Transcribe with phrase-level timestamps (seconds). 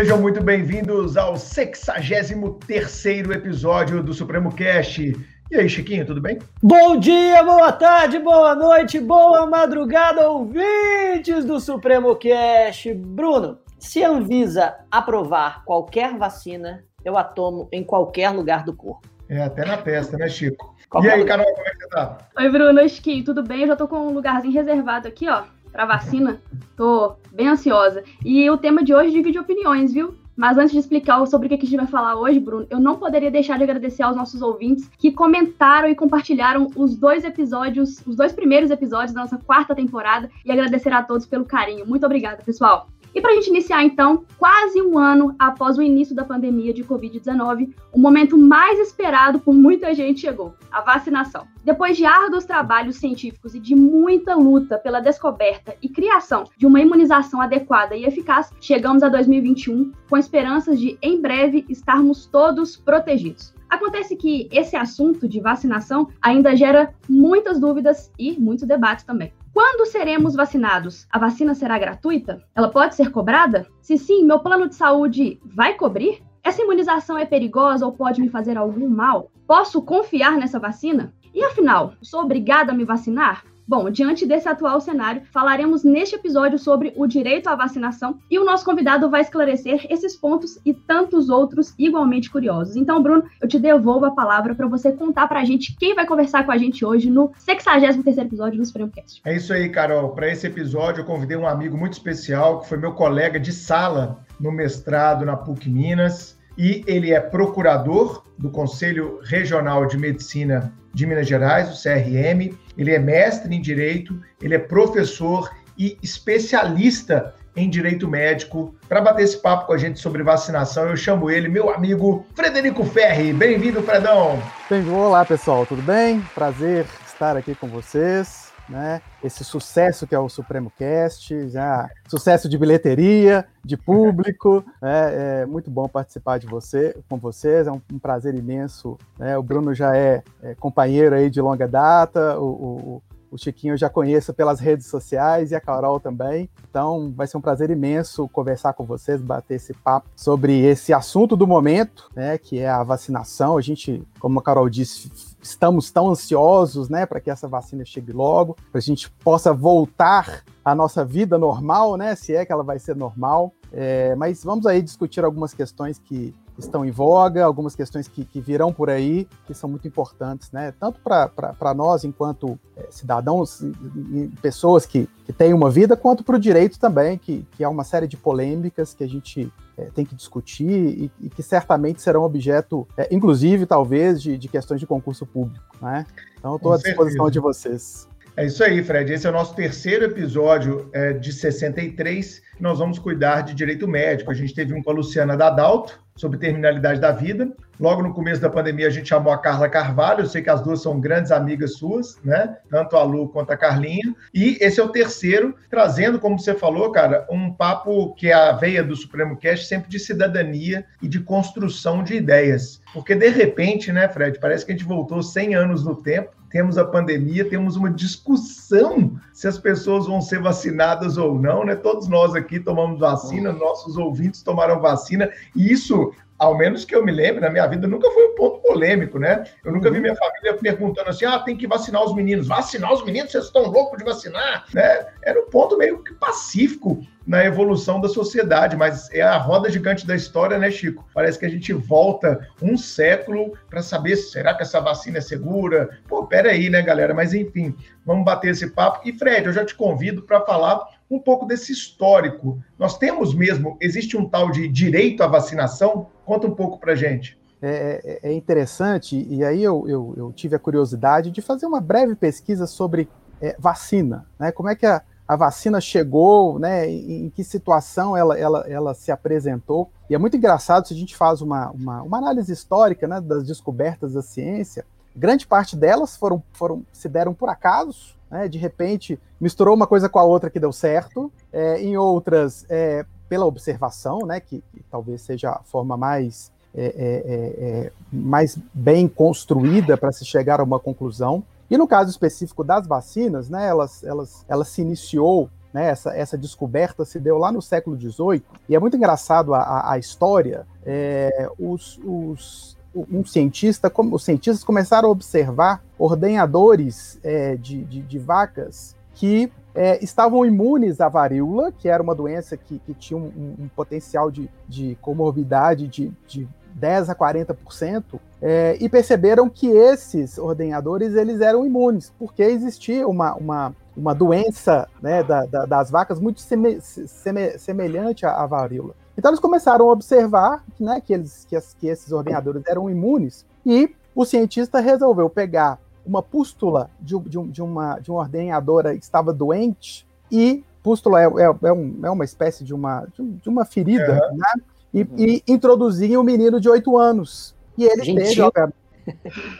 [0.00, 5.14] Sejam muito bem-vindos ao 63º episódio do Supremo Cast.
[5.50, 6.38] E aí, Chiquinho, tudo bem?
[6.62, 12.94] Bom dia, boa tarde, boa noite, boa madrugada, ouvintes do Supremo Cast.
[12.94, 19.06] Bruno, se a Anvisa aprovar qualquer vacina, eu a tomo em qualquer lugar do corpo.
[19.28, 20.74] É, até na testa, né, Chico?
[20.88, 22.16] Qualquer e aí, Carol, como é que você tá?
[22.38, 23.60] Oi, Bruno, Chiquinho, tudo bem?
[23.60, 26.40] Eu já tô com um lugarzinho reservado aqui, ó para vacina.
[26.76, 28.02] Tô bem ansiosa.
[28.24, 30.14] E o tema de hoje divide opiniões, viu?
[30.36, 32.96] Mas antes de explicar sobre o que a gente vai falar hoje, Bruno, eu não
[32.96, 38.16] poderia deixar de agradecer aos nossos ouvintes que comentaram e compartilharam os dois episódios, os
[38.16, 41.86] dois primeiros episódios da nossa quarta temporada e agradecer a todos pelo carinho.
[41.86, 42.88] Muito obrigada, pessoal.
[43.14, 46.84] E para a gente iniciar, então, quase um ano após o início da pandemia de
[46.84, 51.46] Covid-19, o momento mais esperado por muita gente chegou: a vacinação.
[51.62, 56.80] Depois de árduos trabalhos científicos e de muita luta pela descoberta e criação de uma
[56.80, 63.54] imunização adequada e eficaz, chegamos a 2021 com esperanças de, em breve, estarmos todos protegidos.
[63.68, 69.32] Acontece que esse assunto de vacinação ainda gera muitas dúvidas e muitos debates também.
[69.52, 71.06] Quando seremos vacinados?
[71.10, 72.42] A vacina será gratuita?
[72.54, 73.66] Ela pode ser cobrada?
[73.82, 76.22] Se sim, meu plano de saúde vai cobrir?
[76.42, 79.30] Essa imunização é perigosa ou pode me fazer algum mal?
[79.46, 81.12] Posso confiar nessa vacina?
[81.34, 83.44] E afinal, sou obrigada a me vacinar?
[83.70, 88.44] Bom, diante desse atual cenário, falaremos neste episódio sobre o direito à vacinação e o
[88.44, 92.74] nosso convidado vai esclarecer esses pontos e tantos outros igualmente curiosos.
[92.74, 96.04] Então, Bruno, eu te devolvo a palavra para você contar para a gente quem vai
[96.04, 99.22] conversar com a gente hoje no 63º episódio do Supremo Cast.
[99.24, 100.08] É isso aí, Carol.
[100.16, 104.26] Para esse episódio, eu convidei um amigo muito especial, que foi meu colega de sala
[104.40, 111.06] no mestrado na PUC Minas, e ele é procurador do Conselho Regional de Medicina de
[111.06, 112.54] Minas Gerais, o CRM.
[112.76, 118.74] Ele é mestre em direito, ele é professor e especialista em direito médico.
[118.86, 122.84] Para bater esse papo com a gente sobre vacinação, eu chamo ele, meu amigo Frederico
[122.84, 123.32] Ferri.
[123.32, 124.38] Bem-vindo, Fredão.
[124.68, 124.96] Bem-vindo.
[124.96, 126.20] Olá, pessoal, tudo bem?
[126.34, 129.02] Prazer estar aqui com vocês né?
[129.22, 135.42] Esse sucesso que é o Supremo Cast, já sucesso de bilheteria, de público, né?
[135.42, 138.96] é muito bom participar de você, com vocês, é um, um prazer imenso.
[139.18, 139.36] Né?
[139.36, 143.78] O Bruno já é, é, companheiro aí de longa data, o, o, o Chiquinho eu
[143.78, 146.50] já conheço pelas redes sociais e a Carol também.
[146.68, 151.36] Então vai ser um prazer imenso conversar com vocês, bater esse papo sobre esse assunto
[151.36, 153.56] do momento, né, que é a vacinação.
[153.56, 155.10] A gente, como a Carol disse,
[155.40, 160.42] estamos tão ansiosos, né, para que essa vacina chegue logo, para a gente possa voltar
[160.64, 163.52] à nossa vida normal, né, se é que ela vai ser normal.
[163.72, 168.40] É, mas vamos aí discutir algumas questões que estão em voga, algumas questões que, que
[168.40, 170.72] virão por aí, que são muito importantes, né?
[170.78, 176.36] Tanto para nós, enquanto é, cidadãos e, pessoas que, que têm uma vida, quanto para
[176.36, 180.04] o direito também, que, que há uma série de polêmicas que a gente é, tem
[180.04, 184.86] que discutir e, e, que certamente serão objeto, é, inclusive, talvez, de, de, questões de
[184.86, 186.06] concurso público, né?
[186.38, 188.08] Então, estou à disposição de vocês.
[188.36, 189.12] É isso aí, Fred.
[189.12, 192.40] Esse é o nosso terceiro episódio é, de 63.
[192.60, 194.30] Nós vamos cuidar de direito médico.
[194.30, 197.50] A gente teve um com a Luciana Dadalto, sobre terminalidade da vida.
[197.80, 200.20] Logo no começo da pandemia, a gente chamou a Carla Carvalho.
[200.20, 202.58] Eu sei que as duas são grandes amigas suas, né?
[202.68, 204.14] Tanto a Lu quanto a Carlinha.
[204.34, 208.52] E esse é o terceiro, trazendo, como você falou, cara, um papo que é a
[208.52, 212.82] veia do Supremo Cast, sempre de cidadania e de construção de ideias.
[212.92, 216.76] Porque, de repente, né, Fred, parece que a gente voltou 100 anos no tempo temos
[216.76, 221.76] a pandemia, temos uma discussão se as pessoas vão ser vacinadas ou não, né?
[221.76, 227.04] Todos nós aqui tomamos vacina, nossos ouvintes tomaram vacina, e isso ao menos que eu
[227.04, 229.44] me lembre, na minha vida nunca foi um ponto polêmico, né?
[229.62, 230.02] Eu nunca vi uhum.
[230.02, 232.48] minha família perguntando assim: ah, tem que vacinar os meninos.
[232.48, 233.30] Vacinar os meninos?
[233.30, 234.64] Vocês estão loucos de vacinar?
[234.72, 235.06] Né?
[235.22, 240.04] Era um ponto meio que pacífico na evolução da sociedade, mas é a roda gigante
[240.04, 241.06] da história, né, Chico?
[241.14, 245.90] Parece que a gente volta um século para saber será que essa vacina é segura?
[246.08, 247.14] Pô, peraí, né, galera?
[247.14, 247.72] Mas enfim,
[248.04, 249.08] vamos bater esse papo.
[249.08, 252.60] E Fred, eu já te convido para falar um pouco desse histórico.
[252.76, 256.08] Nós temos mesmo, existe um tal de direito à vacinação?
[256.24, 257.38] Conta um pouco para gente.
[257.62, 261.80] É, é, é, interessante, e aí eu, eu, eu, tive a curiosidade de fazer uma
[261.80, 263.08] breve pesquisa sobre
[263.40, 264.50] é, vacina, né?
[264.50, 266.90] Como é que a, a vacina chegou, né?
[266.90, 269.88] Em, que situação ela, ela, ela se apresentou.
[270.08, 273.46] E é muito engraçado se a gente faz uma, uma, uma análise histórica né, das
[273.46, 274.84] descobertas da ciência.
[275.14, 280.08] Grande parte delas foram, foram se deram por acaso, né, de repente misturou uma coisa
[280.08, 284.82] com a outra que deu certo, é, em outras é, pela observação, né, que, que,
[284.90, 290.58] talvez seja a forma mais, é, é, é, é mais bem construída para se chegar
[290.58, 291.44] a uma conclusão.
[291.70, 296.36] E no caso específico das vacinas, né, elas, elas, elas se iniciou né, essa, essa
[296.36, 300.66] descoberta se deu lá no século XVIII, e é muito engraçado a, a, a história.
[300.84, 308.18] É, os, os, um cientista, os cientistas começaram a observar ordenhadores é, de, de, de,
[308.18, 313.54] vacas que é, estavam imunes à varíola, que era uma doença que, que tinha um,
[313.60, 320.38] um, potencial de, de comorbidade de, de 10 a 40%, é, e perceberam que esses
[320.38, 326.18] ordenhadores eles eram imunes, porque existia uma, uma, uma doença né, da, da, das vacas
[326.18, 328.94] muito seme, seme, semelhante à, à, varíola.
[329.16, 333.44] Então eles começaram a observar né, que, eles, que, as, que esses ordenhadores eram imunes,
[333.64, 339.04] e o cientista resolveu pegar uma pústula de, de, de, uma, de uma ordenhadora que
[339.04, 343.64] estava doente, e pústula é, é, é, um, é uma espécie de uma, de, uma
[343.64, 344.62] ferida, né?
[344.92, 345.08] E, uhum.
[345.18, 347.54] e introduzir um menino de oito anos.
[347.76, 348.50] E ele Gentil.
[348.50, 348.72] teve,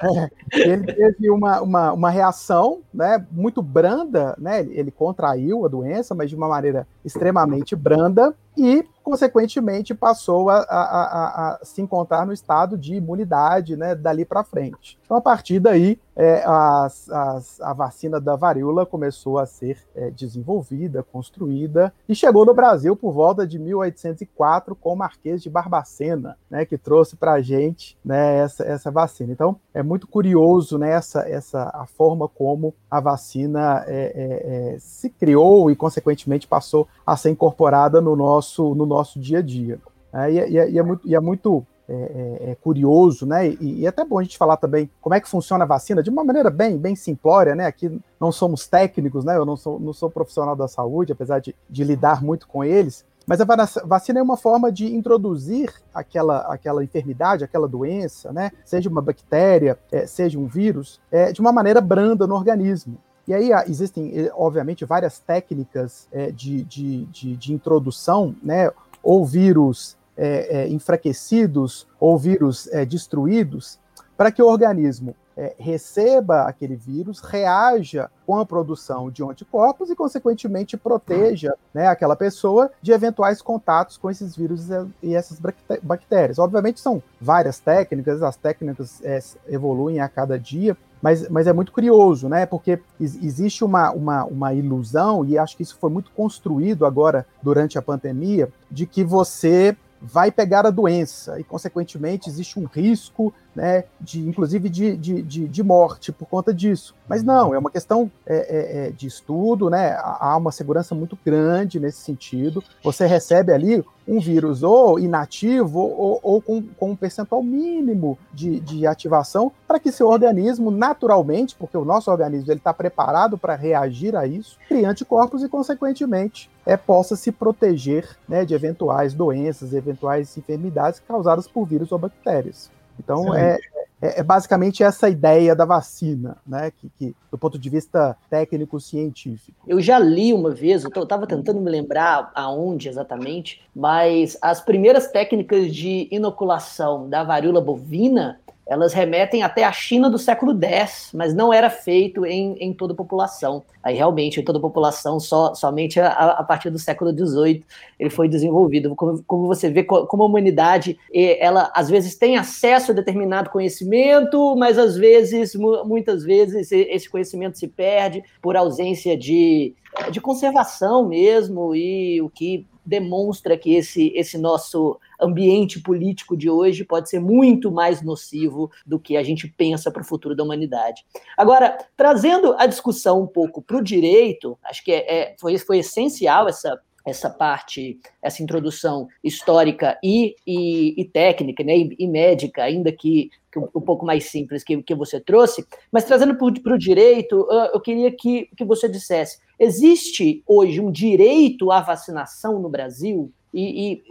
[0.03, 4.61] é, ele teve uma, uma, uma, reação né, muito branda, né?
[4.61, 10.59] Ele, ele contraiu a doença, mas de uma maneira extremamente branda, e, consequentemente, passou a,
[10.59, 14.97] a, a, a se encontrar no estado de imunidade né, dali para frente.
[15.05, 20.11] Então, a partir daí, é, as, as, a vacina da varíola começou a ser é,
[20.11, 26.37] desenvolvida, construída, e chegou no Brasil por volta de 1804 com o Marquês de Barbacena,
[26.49, 29.33] né, que trouxe para a gente né, essa, essa vacina.
[29.33, 34.79] Então, é muito curioso né, essa, essa, a forma como a vacina é, é, é
[34.79, 39.81] se criou e, consequentemente, passou a ser incorporada no nosso no nosso dia a dia.
[40.13, 43.27] É, e, é, e, é, e, é muito, e é muito é, é, é curioso,
[43.27, 43.49] né?
[43.49, 46.11] E, e, até bom a gente falar também como é que funciona a vacina de
[46.11, 47.67] uma maneira bem, bem simplória, né?
[47.67, 49.37] Aqui não somos técnicos, né?
[49.37, 53.05] Eu não sou, não sou profissional da saúde, apesar de, de lidar muito com eles.
[53.27, 53.45] Mas a
[53.85, 58.51] vacina é uma forma de introduzir aquela, aquela enfermidade, aquela doença, né?
[58.65, 61.01] Seja uma bactéria, é, seja um vírus,
[61.33, 62.99] de uma maneira branda no organismo.
[63.29, 68.71] E aí existem, eh, obviamente, várias técnicas de, de, de, de, introdução, né?
[69.03, 73.79] Ou vírus é, é, enfraquecidos, ou vírus destruídos,
[74.17, 75.15] para que o organismo
[75.59, 82.71] receba aquele vírus, reaja com a produção de anticorpos e, consequentemente, proteja né, aquela pessoa
[82.83, 84.67] de eventuais contatos com esses vírus
[85.03, 85.41] e essas
[85.83, 86.39] bactérias.
[86.39, 89.01] Obviamente, são várias técnicas, as técnicas
[89.49, 92.47] evoluem a cada dia, mas, mas é muito curioso, né?
[92.47, 97.79] Porque existe uma, uma, uma ilusão, e acho que isso foi muito construído agora durante
[97.79, 103.85] a pandemia, de que você vai pegar a doença e, consequentemente, existe um risco, né,
[104.01, 106.95] de, inclusive de, de, de, de morte por conta disso.
[107.09, 109.97] Mas não, é uma questão é, é, é de estudo, né?
[109.99, 112.63] Há uma segurança muito grande nesse sentido.
[112.83, 118.59] Você recebe ali um vírus ou inativo ou, ou com, com, um percentual mínimo de,
[118.61, 124.17] de ativação para que seu organismo naturalmente, porque o nosso organismo está preparado para reagir
[124.17, 130.37] a isso, crie anticorpos e, consequentemente, é, possa se proteger né, de eventuais doenças, eventuais
[130.37, 132.71] enfermidades causadas por vírus ou bactérias.
[133.03, 133.59] Então, é,
[134.01, 136.71] é, é, basicamente essa ideia da vacina, né?
[136.71, 139.59] Que, que, do ponto de vista técnico-científico.
[139.67, 145.09] Eu já li uma vez, eu estava tentando me lembrar aonde exatamente, mas as primeiras
[145.09, 151.35] técnicas de inoculação da varíola bovina elas remetem até a China do século X, mas
[151.35, 153.65] não era feito em, em toda a população.
[153.83, 157.65] Aí realmente, em toda a população, só, somente a, a partir do século XVIII
[157.99, 158.95] ele foi desenvolvido.
[158.95, 164.55] Como, como, você vê, como a humanidade, ela às vezes tem acesso a determinado conhecimento,
[164.55, 169.75] mas às vezes, muitas vezes, esse conhecimento se perde por ausência de,
[170.11, 176.85] de conservação mesmo, e o que demonstra que esse, esse nosso ambiente político de hoje
[176.85, 181.05] pode ser muito mais nocivo do que a gente pensa para o futuro da humanidade.
[181.37, 185.79] Agora, trazendo a discussão um pouco para o direito, acho que é, é, foi, foi
[185.79, 192.63] essencial essa essa parte, essa introdução histórica e, e, e técnica, né, e, e, médica,
[192.63, 196.79] ainda que, que, um pouco mais simples que, que você trouxe, mas trazendo para o
[196.79, 203.33] direito, eu queria que, que você dissesse, existe hoje um direito à vacinação no Brasil?
[203.53, 204.03] E, e,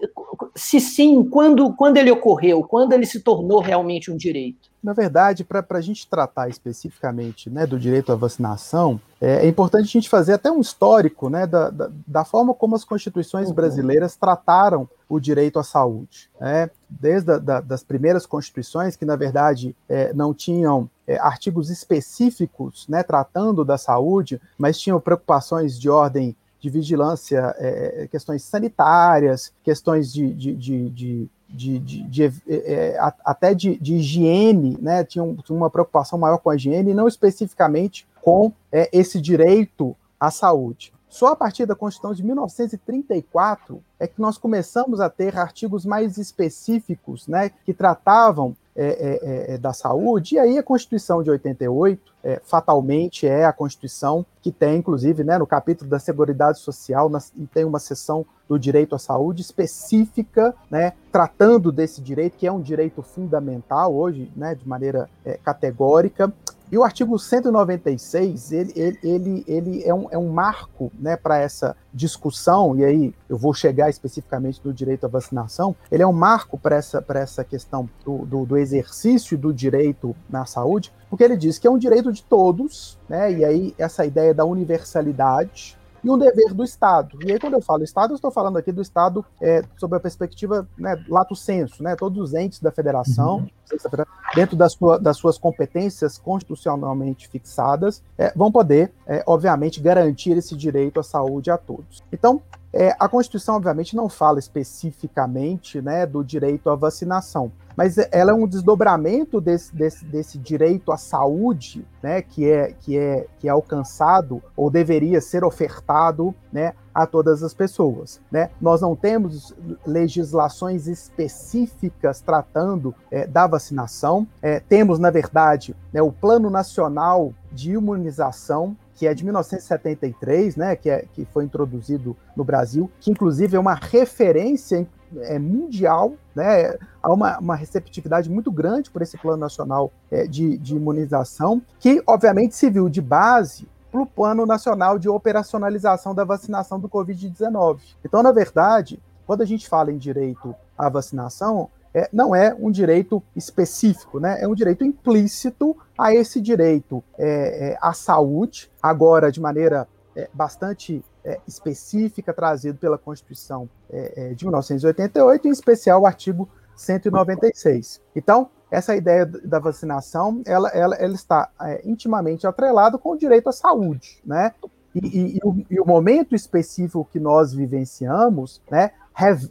[0.55, 2.62] se sim, quando, quando ele ocorreu?
[2.63, 4.68] Quando ele se tornou realmente um direito?
[4.81, 9.83] Na verdade, para a gente tratar especificamente né, do direito à vacinação, é, é, importante
[9.83, 13.53] a gente fazer até um histórico né, da, da, da forma como as constituições uhum.
[13.53, 16.29] brasileiras trataram o direito à saúde.
[16.39, 16.69] Né?
[16.89, 22.88] Desde a, da, das primeiras constituições, que na verdade é, não tinham é, artigos específicos
[22.88, 30.12] né, tratando da saúde, mas tinham preocupações de ordem de vigilância, é, questões sanitárias, questões
[30.12, 35.03] de, de, de, de de, de, de é, é até de, de, higiene, né?
[35.03, 40.29] Tinha, uma preocupação maior com a higiene, e não especificamente com é, esse direito à
[40.29, 40.94] saúde.
[41.10, 46.18] Só a partir da Constituição de 1934 é que nós começamos a ter artigos mais
[46.18, 52.13] específicos, né, que tratavam é, é, é, da saúde, e aí a Constituição de 88,
[52.24, 57.33] é, fatalmente, é a Constituição que tem, inclusive, né, no capítulo da Seguridade Social, nas,
[57.53, 62.62] tem uma seção do direito à saúde específica, né, tratando desse direito, que é um
[62.62, 66.33] direito fundamental hoje, né, de maneira é, categórica,
[66.71, 71.38] e o artigo 196, ele, ele, ele, ele é, um, é um marco né, para
[71.39, 76.13] essa discussão, e aí eu vou chegar especificamente do direito à vacinação, ele é um
[76.13, 81.35] marco para essa, essa questão do, do, do, exercício do direito na saúde, porque ele
[81.35, 86.10] diz que é um direito de todos, né, e aí essa ideia da universalidade, e
[86.10, 87.18] um dever do Estado.
[87.25, 90.00] E aí, quando eu falo Estado, eu estou falando aqui do Estado é, sob a
[90.00, 94.06] perspectiva né, lato senso, né, todos os entes da federação, uhum.
[94.36, 100.56] dentro da sua, das suas competências constitucionalmente fixadas, é, vão poder, é, obviamente, garantir esse
[100.56, 102.03] direito à saúde a todos.
[102.12, 108.31] Então, é, a Constituição, obviamente, não fala especificamente né, do direito à vacinação, mas ela
[108.31, 113.47] é um desdobramento desse, desse, desse direito à saúde, né, que, é, que, é, que
[113.47, 118.21] é alcançado ou deveria ser ofertado né, a todas as pessoas.
[118.29, 118.49] Né?
[118.61, 126.11] Nós não temos legislações específicas tratando é, da vacinação, é, temos, na verdade, né, o
[126.11, 132.44] Plano Nacional de Imunização, que é de 1973, né, que, é, que foi introduzido no
[132.44, 134.86] Brasil, que inclusive é uma referência
[135.22, 140.58] é, mundial, né, há uma, uma, receptividade muito grande por esse Plano Nacional é, de,
[140.58, 146.25] de Imunização, que obviamente se viu de base para o Plano Nacional de Operacionalização da
[146.25, 147.79] Vacinação do Covid-19.
[148.03, 152.69] Então, na verdade, quando a gente fala em direito à vacinação, é, não é um
[152.72, 154.41] direito específico, né?
[154.41, 160.29] é um direito implícito a esse direito é, é, à saúde, agora de maneira é,
[160.34, 168.01] bastante é, específica, trazido pela Constituição é, de 1988, em especial o artigo 196.
[168.15, 171.50] Então, essa ideia da vacinação, ela, ela, ela está
[171.84, 174.53] intimamente atrelada com o direito à saúde, né?
[174.93, 178.91] E, e, e, o, e, o, momento específico que nós vivenciamos, né,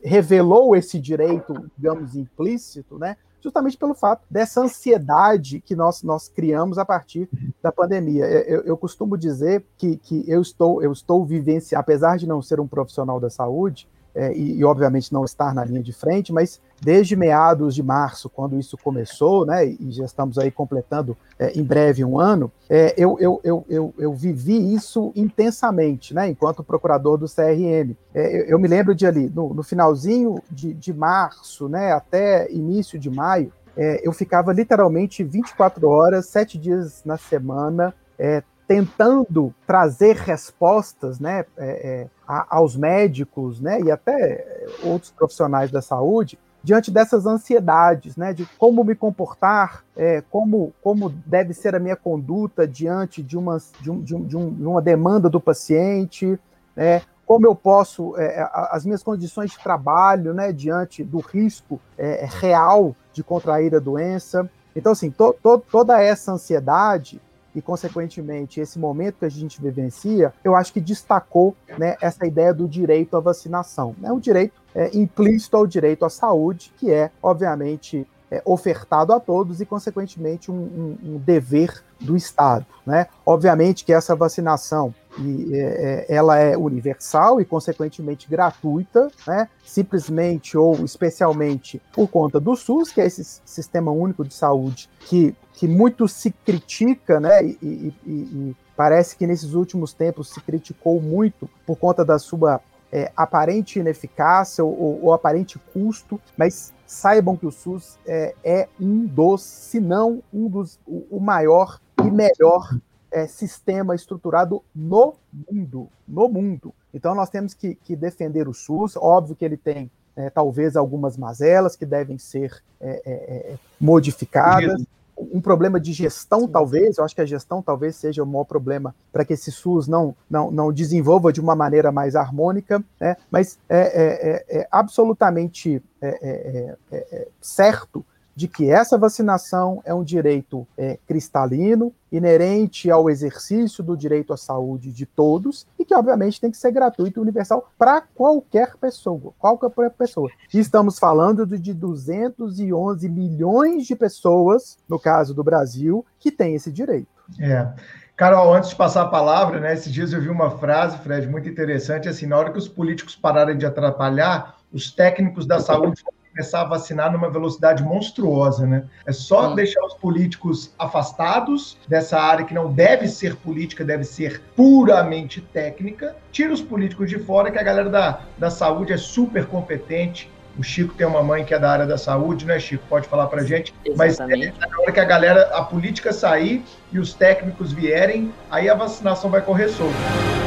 [0.03, 3.17] revelou esse direito, digamos, implícito, né?
[3.41, 7.29] Justamente pelo fato dessa ansiedade que nós, nós criamos a partir
[7.63, 8.25] da pandemia.
[8.25, 12.59] Eu, eu costumo dizer que, que eu estou eu estou vivenciando, apesar de não ser
[12.59, 16.61] um profissional da saúde, é, e, e, obviamente não estar na linha de frente, mas
[16.81, 21.63] desde meados de março, quando isso começou, né, e já estamos aí completando é, em
[21.63, 27.17] breve um ano, é, eu, eu, eu, eu, eu vivi isso intensamente, né, enquanto procurador
[27.17, 27.95] do CRM.
[28.13, 32.51] É, eu, eu, me lembro de ali, no, no finalzinho de, de março, né, até
[32.51, 39.55] início de maio, é, eu ficava literalmente 24 horas, sete dias na semana, é, tentando
[39.67, 46.91] trazer respostas né, é, é, aos médicos né, e até outros profissionais da saúde diante
[46.91, 52.69] dessas ansiedades, né, de como me comportar, é, como, como deve ser a minha conduta
[52.69, 56.39] diante de uma, de, um, de, um, de uma demanda do paciente,
[56.77, 62.29] né, como eu posso, é, as minhas condições de trabalho, né, diante do risco é,
[62.29, 64.51] real de contrair a doença.
[64.77, 67.21] Então, assim, to, to, toda essa ansiedade
[67.55, 72.53] e, consequentemente, esse momento que a gente vivencia, eu acho que destacou né, essa ideia
[72.53, 73.95] do direito à vacinação.
[74.03, 79.21] É um direito é, implícito ao direito à saúde, que é, obviamente, é, ofertado a
[79.21, 82.67] todos e, consequentemente, um, um, um, dever do Estado.
[82.87, 83.07] Né?
[83.25, 89.49] Obviamente que essa vacinação e, é, é, ela é universal e, consequentemente, gratuita, né?
[89.65, 95.35] simplesmente ou especialmente por conta do SUS, que é esse Sistema Único de Saúde que,
[95.55, 97.43] que muito se critica, né?
[97.45, 102.61] e, e, e parece que nesses últimos tempos se criticou muito por conta da sua
[102.93, 108.69] é, aparente ineficácia ou, ou, ou, aparente custo, mas saibam que o SUS é, é
[108.81, 112.67] um dos, se não um dos, o, o maior e melhor
[113.13, 115.15] é, sistema estruturado no
[115.51, 116.75] mundo, no mundo.
[116.93, 118.97] Então nós temos que, que defender o SUS.
[118.97, 124.83] Óbvio que ele tem é, talvez algumas mazelas que devem ser é, é, é modificadas
[125.33, 126.99] um problema de gestão, talvez.
[126.99, 130.15] Eu acho que a gestão talvez seja o maior problema para que esse SUS não,
[130.29, 133.17] não, não desenvolva de uma maneira mais harmônica, né?
[133.31, 138.05] mas é, é, é, é absolutamente é, é certo
[138.39, 144.37] de que essa vacinação é um direito é, cristalino, inerente ao exercício do direito à
[144.37, 149.33] saúde de todos e que, obviamente, tem que ser gratuito e universal para qualquer pessoa,
[149.41, 150.31] qualquer pessoa.
[150.55, 156.71] E estamos falando de 211 milhões de pessoas, no caso do Brasil, que têm esse
[156.71, 157.09] direito.
[157.41, 157.73] É.
[158.17, 161.49] Carol, antes de passar a palavra, né, esses dias eu vi uma frase, Fred, muito
[161.49, 166.05] interessante, assim, na hora que os políticos pararem de atrapalhar, os técnicos da saúde
[166.39, 168.85] começar a vacinar numa velocidade monstruosa, né?
[169.05, 169.57] É só Sim.
[169.57, 176.15] deixar os políticos afastados dessa área que não deve ser política, deve ser puramente técnica.
[176.31, 180.63] Tira os políticos de fora, que a galera da, da saúde é super competente, o
[180.63, 182.85] Chico tem uma mãe que é da área da saúde, né, Chico?
[182.89, 183.75] Pode falar para gente.
[183.85, 184.55] Exatamente.
[184.59, 188.69] Mas é, na hora que a galera, a política sair e os técnicos vierem, aí
[188.69, 190.38] a vacinação vai correr solta.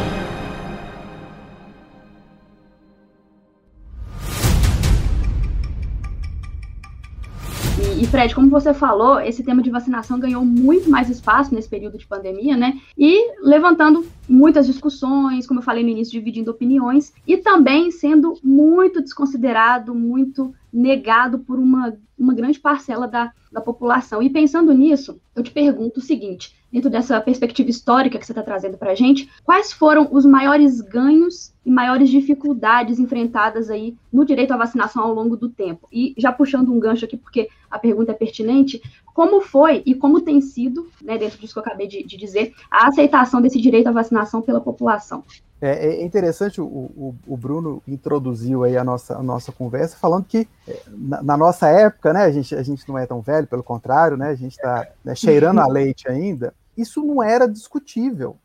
[8.22, 12.06] Fred, como você falou, esse tema de vacinação ganhou muito mais espaço nesse período de
[12.06, 12.80] pandemia, né?
[12.96, 19.02] E levantando muitas discussões, como eu falei no início, dividindo opiniões, e também sendo muito
[19.02, 24.22] desconsiderado, muito negado por uma, uma grande parcela da, da população.
[24.22, 28.44] E pensando nisso, eu te pergunto o seguinte: dentro dessa perspectiva histórica que você está
[28.44, 34.26] trazendo para a gente, quais foram os maiores ganhos e maiores dificuldades enfrentadas aí no
[34.26, 35.88] direito à vacinação ao longo do tempo?
[35.92, 38.82] E já puxando um gancho aqui, porque a pergunta é pertinente,
[39.14, 42.54] como foi e como tem sido, né, dentro disso que eu acabei de, de dizer,
[42.70, 45.24] a aceitação desse direito à vacinação pela população?
[45.62, 50.26] É, é interessante, o, o, o, Bruno introduziu aí a nossa, a nossa conversa falando
[50.26, 53.46] que é, na, na, nossa época, né, a gente, a gente não é tão velho,
[53.46, 58.38] pelo contrário, né, a gente está né, cheirando a leite ainda, isso não era discutível,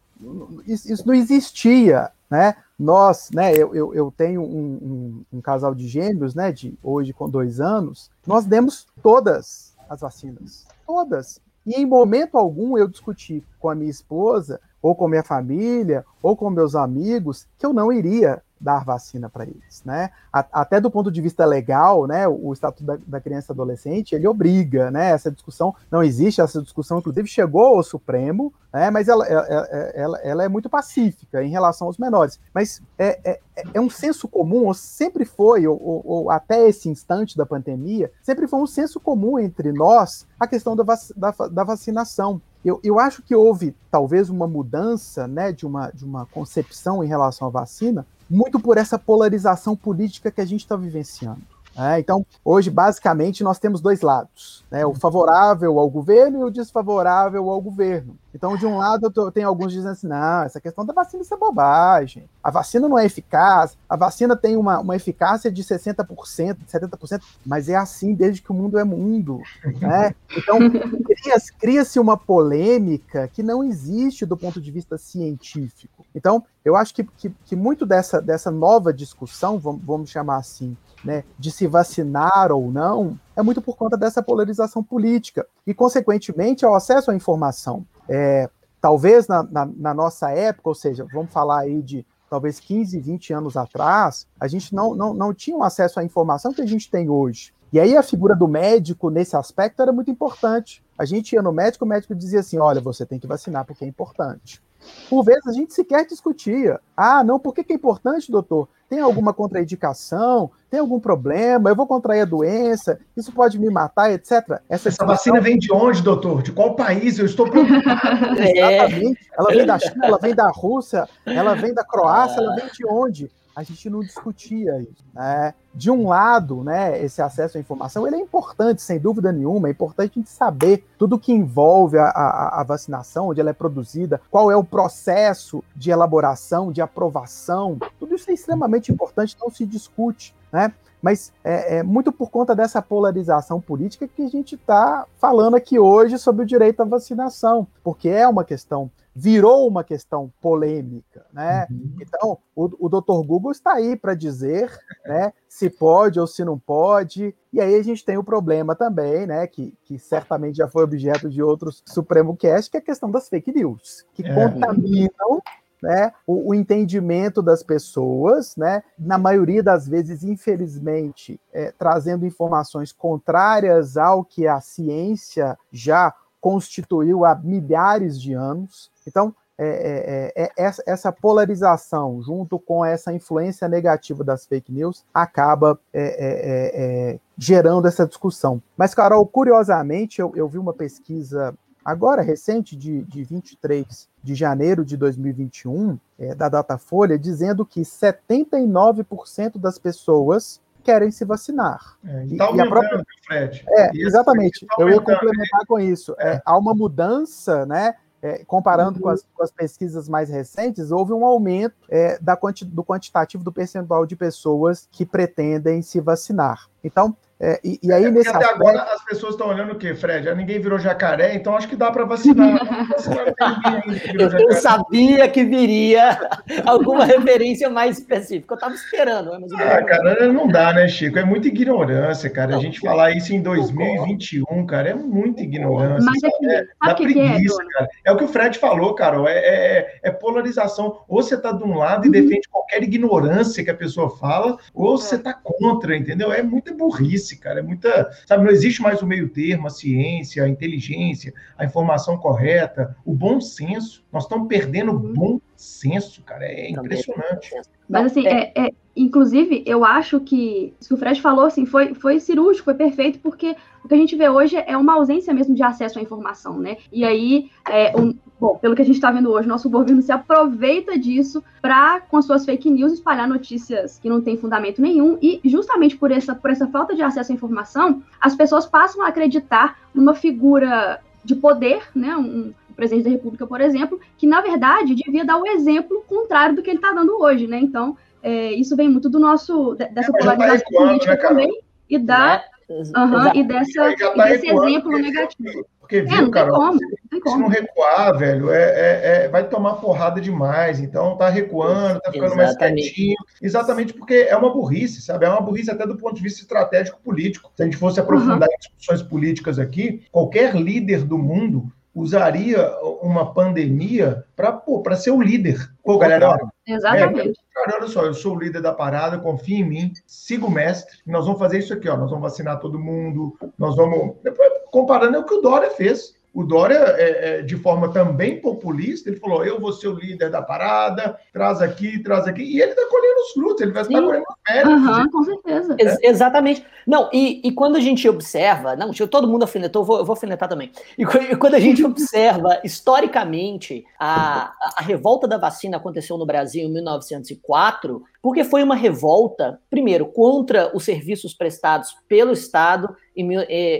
[0.66, 5.86] isso, não existia, né, nós, né, eu, eu, eu tenho um, um, um, casal de
[5.86, 11.86] gêmeos, né, de hoje com dois anos, nós demos todas as vacinas, todas, e em
[11.86, 16.76] momento algum eu discuti com a minha esposa, ou com minha família, ou com meus
[16.76, 20.10] amigos, que eu não iria dar vacina para eles, né?
[20.32, 22.26] Até do ponto de vista legal, né?
[22.26, 25.10] O Estatuto da, da, Criança e Adolescente ele obriga, né?
[25.10, 28.90] Essa discussão não existe, essa discussão inclusive chegou ao Supremo, né?
[28.90, 29.46] Mas ela, ela,
[29.94, 32.40] ela, ela é muito pacífica em relação aos menores.
[32.52, 33.40] Mas é, é,
[33.74, 38.10] é um senso comum, ou sempre foi, ou, ou, ou, até esse instante da pandemia,
[38.22, 42.40] sempre foi um senso comum entre nós a questão da, vac, da, da vacinação.
[42.64, 45.52] Eu, eu acho que houve talvez uma mudança, né?
[45.52, 50.40] De uma de uma concepção em relação à vacina muito por essa polarização política que
[50.40, 51.42] a gente está vivenciando.
[51.78, 56.50] É, então, hoje, basicamente, nós temos dois lados: né, o favorável ao governo e o
[56.50, 58.16] desfavorável ao governo.
[58.34, 61.34] Então, de um lado, eu tenho alguns dizendo assim: não, essa questão da vacina isso
[61.34, 62.28] é bobagem.
[62.46, 67.68] A vacina não é eficaz, a vacina tem uma, uma eficácia de 60%, 70%, mas
[67.68, 69.40] é assim desde que o mundo é mundo.
[69.80, 70.14] Né?
[70.30, 70.56] Então,
[71.04, 76.06] cria-se cria uma polêmica que não existe do ponto de vista científico.
[76.14, 81.24] Então, eu acho que, que, que muito dessa, dessa nova discussão, vamos, chamar assim, né,
[81.36, 86.76] de se vacinar ou não, é muito por conta dessa polarização política e, consequentemente, ao
[86.76, 87.84] acesso à informação.
[88.08, 88.48] É,
[88.80, 93.32] talvez na, na, na, nossa época, ou seja, vamos falar aí de talvez 15, 20
[93.32, 96.90] anos atrás, a gente não, não, não tinha um acesso à informação que a gente
[96.90, 97.52] tem hoje.
[97.72, 100.82] E aí a figura do médico nesse aspecto era muito importante.
[100.96, 103.84] A gente ia no médico, o médico dizia assim: olha, você tem que vacinar porque
[103.84, 104.62] é importante.
[105.08, 106.80] Por vezes a gente sequer discutia.
[106.96, 108.68] Ah, não, por que, que é importante, doutor?
[108.88, 110.50] Tem alguma contraindicação?
[110.70, 111.70] Tem algum problema?
[111.70, 113.00] Eu vou contrair a doença?
[113.16, 114.60] Isso pode me matar, etc.
[114.68, 116.42] Essa, Essa vacina vem de onde, doutor?
[116.42, 117.18] De qual país?
[117.18, 118.38] Eu estou preocupado.
[118.38, 119.26] Exatamente.
[119.36, 122.86] Ela vem da China, ela vem da Rússia, ela vem da Croácia, ela vem de
[122.86, 123.30] onde?
[123.56, 125.02] A gente não discutia isso.
[125.14, 125.54] Né?
[125.74, 129.70] De um lado, né, esse acesso à informação ele é importante, sem dúvida nenhuma, é
[129.70, 134.20] importante a gente saber tudo que envolve a, a, a vacinação, onde ela é produzida,
[134.30, 139.64] qual é o processo de elaboração, de aprovação, tudo isso é extremamente importante, não se
[139.64, 140.34] discute.
[140.52, 140.72] Né?
[141.00, 145.78] Mas é, é, muito por conta dessa polarização política que a gente está falando aqui
[145.78, 151.66] hoje sobre o direito à vacinação, porque é uma questão virou uma questão polêmica, né?
[151.70, 151.96] Uhum.
[152.02, 153.26] Então, o, o Dr.
[153.26, 154.70] Google está aí para dizer,
[155.06, 157.34] né, se pode ou se não pode.
[157.50, 161.30] E aí a gente tem o problema também, né, que, que certamente já foi objeto
[161.30, 164.34] de outros Supremo Cast, que é a questão das fake news, que é.
[164.34, 165.42] contaminam
[165.82, 172.92] né, o, o, entendimento das pessoas, né, na maioria das vezes, infelizmente, é, trazendo informações
[172.92, 178.90] contrárias ao que a ciência já constituiu há milhares de anos.
[179.06, 185.02] Então, é, é, é, é essa polarização, junto com essa influência negativa das fake news,
[185.14, 188.62] acaba é, gerando essa discussão.
[188.76, 191.54] Mas, Carol, curiosamente, eu, eu vi uma pesquisa
[191.86, 195.98] agora recente, de, de 23 de janeiro de 2021,
[196.36, 201.96] da Datafolha, dizendo que 79% das pessoas querem se vacinar.
[202.04, 203.04] É, e, tá e a própria...
[203.24, 203.64] Fred.
[203.68, 204.66] É, exatamente.
[204.66, 206.14] Tá eu ia complementar com isso.
[206.18, 206.40] É.
[206.44, 207.94] há uma mudança, né?
[208.22, 209.02] é, comparando uhum.
[209.02, 213.44] com, as, com, as, pesquisas mais recentes, houve um aumento é, da quanti, do quantitativo
[213.44, 216.68] do percentual de pessoas que pretendem se vacinar.
[216.82, 218.66] Então, é, e, e, aí, é, nesse até aspecto...
[218.66, 220.24] agora as pessoas estão olhando o quê, Fred?
[220.24, 222.58] Já ninguém virou jacaré, então acho que dá para vacinar.
[224.40, 226.18] eu, sabia que viria
[226.64, 228.54] alguma referência mais específica.
[228.54, 229.38] Eu estava esperando.
[229.38, 231.18] Mas ah, cara, não dá, né, Chico?
[231.18, 232.52] É muita ignorância, cara.
[232.52, 236.10] Não, a gente falar isso em 2021, cara, é muita ignorância.
[236.10, 237.88] Mas é, é, dá que preguiça, é, cara.
[238.06, 239.28] É o que o Fred falou, Carol.
[239.28, 241.00] É, é, é polarização.
[241.06, 242.12] Ou você está de um lado e uhum.
[242.12, 246.32] defende qualquer ignorância que a pessoa fala, ou você está contra, entendeu?
[246.32, 247.60] É muita burrice cara.
[247.60, 248.10] É muita.
[248.26, 253.14] Sabe, não existe mais o meio termo, a ciência, a inteligência, a informação correta, o
[253.14, 254.04] bom senso.
[254.12, 256.44] Nós estamos perdendo o bom senso, cara.
[256.44, 257.50] É impressionante.
[257.88, 261.94] Mas assim, é, é, inclusive, eu acho que isso que o Fred falou assim, foi,
[261.94, 263.54] foi cirúrgico, foi perfeito, porque
[263.84, 266.78] o que a gente vê hoje é uma ausência mesmo de acesso à informação, né?
[266.90, 270.10] E aí, é, um, bom, pelo que a gente está vendo hoje, nosso governo se
[270.10, 275.40] aproveita disso para, com suas fake news, espalhar notícias que não têm fundamento nenhum, e
[275.44, 279.78] justamente por essa, por essa falta de acesso à informação, as pessoas passam a acreditar
[279.94, 282.16] numa figura de poder, né?
[282.16, 286.62] Um, presidente da República, por exemplo, que na verdade devia dar o exemplo contrário do
[286.62, 287.58] que ele está dando hoje, né?
[287.58, 287.96] Então,
[288.26, 291.96] é, isso vem muito do nosso dessa é, tá polarização tá política né, também e
[291.96, 295.66] da uhum, e dessa e tá desse exemplo porque, negativo.
[295.78, 296.86] Porque viu, é, cara, como, se,
[297.24, 300.80] se, não recuar, velho, é, é, é, vai tomar porrada demais.
[300.80, 302.58] Então tá recuando, tá ficando Exatamente.
[302.58, 303.16] mais quietinho.
[303.40, 305.24] Exatamente porque é uma burrice, sabe?
[305.24, 307.52] É uma burrice até do ponto de vista estratégico político.
[307.54, 308.54] Se a gente fosse aprofundar uhum.
[308.54, 315.66] em discussões políticas aqui, qualquer líder do mundo usaria uma pandemia para ser o líder.
[315.82, 317.40] Pô, galera, olha, Exatamente.
[317.56, 320.98] É, olha só, eu sou o líder da parada, confia em mim, siga o mestre,
[321.06, 324.16] nós vamos fazer isso aqui, ó, nós vamos vacinar todo mundo, nós vamos.
[324.22, 326.14] Depois, comparando é o que o Dória fez.
[326.36, 330.30] O Dória, é, é, de forma também populista, ele falou: eu vou ser o líder
[330.30, 332.42] da parada, traz aqui, traz aqui.
[332.42, 334.98] E ele está colhendo os frutos, ele vai estar colhendo os méritos.
[334.98, 335.76] Uhum, com certeza.
[335.78, 336.62] Ex exatamente.
[336.86, 340.12] Não, e, e quando a gente observa, não, todo mundo alfinetou, eu vou, eu vou
[340.12, 340.70] alfinetar também.
[340.98, 346.64] E, e quando a gente observa, historicamente, a, a revolta da vacina aconteceu no Brasil
[346.64, 352.94] em 1904, porque foi uma revolta, primeiro, contra os serviços prestados pelo Estado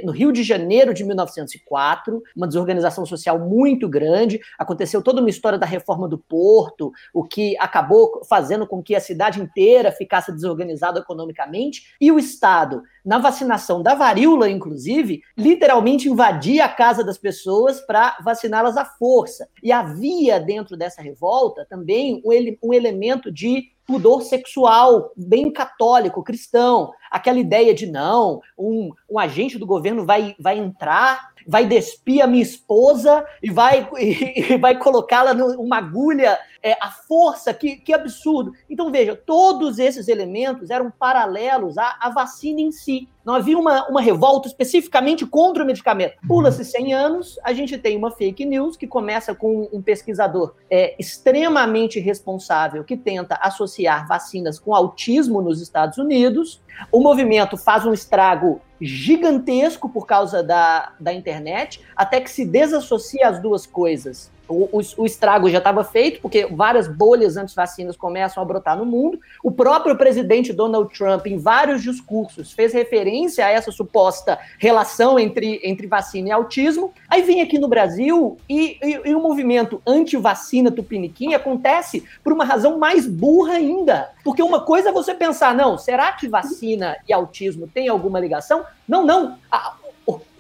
[0.05, 4.41] no Rio de Janeiro de 1904, uma desorganização social muito grande.
[4.59, 9.01] Aconteceu toda uma história da reforma do porto, o que acabou fazendo com que a
[9.01, 16.65] cidade inteira ficasse desorganizada economicamente, e o Estado, na vacinação da varíola, inclusive, literalmente invadia
[16.65, 19.49] a casa das pessoas para vaciná-las à força.
[19.63, 26.25] E havia dentro dessa revolta também um, ele um elemento de pudor sexual bem católico,
[26.25, 26.93] cristão.
[27.11, 32.27] Aquela ideia de não, um, um agente do governo vai, vai entrar, vai despir a
[32.27, 37.95] minha esposa e vai, e, e vai colocá-la numa agulha, é, a força, que, que
[37.95, 38.53] absurdo.
[38.69, 43.09] Então, veja, todos esses elementos eram paralelos à, à vacina em si.
[43.25, 46.17] Não havia uma, uma revolta especificamente contra o medicamento.
[46.27, 50.97] Pula-se 100 anos, a gente tem uma fake news que começa com um pesquisador é,
[50.99, 56.61] extremamente responsável que tenta associar vacinas com autismo nos Estados Unidos.
[56.91, 63.29] O movimento faz um estrago gigantesco por causa da, da internet, até que se desassocia
[63.29, 68.47] as duas coisas o, o, estrago já estava feito, porque várias bolhas anti-vacinas começam a
[68.47, 69.19] brotar no mundo.
[69.43, 75.61] O próprio presidente Donald Trump, em vários discursos, fez referência a essa suposta relação entre,
[75.65, 76.93] entre vacina e autismo.
[77.09, 83.07] Aí vem aqui no Brasil e, o movimento anti-vacina tupiniquim acontece por uma razão mais
[83.07, 84.11] burra ainda.
[84.23, 88.65] Porque uma coisa é você pensar, não, será que vacina e autismo têm alguma ligação?
[88.87, 89.39] Não, não.
[89.51, 89.75] A,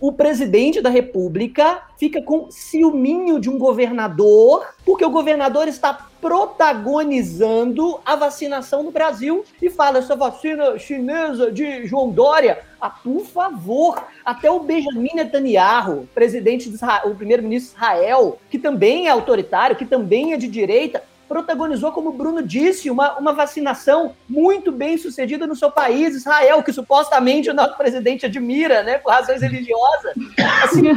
[0.01, 8.01] o presidente da República fica com ciúminho de um governador, porque o governador está protagonizando
[8.05, 14.05] a vacinação no Brasil e fala: essa vacina chinesa de João Dória, ah, por favor,
[14.25, 19.77] até o Benjamin Netanyahu, presidente de Israel, o primeiro-ministro de Israel, que também é autoritário,
[19.77, 24.97] que também é de direita, protagonizou, como o Bruno disse, uma, uma vacinação muito bem
[24.97, 30.15] sucedida no seu país, Israel, que supostamente o nosso presidente admira, né, por razões religiosas.
[30.63, 30.89] Assim,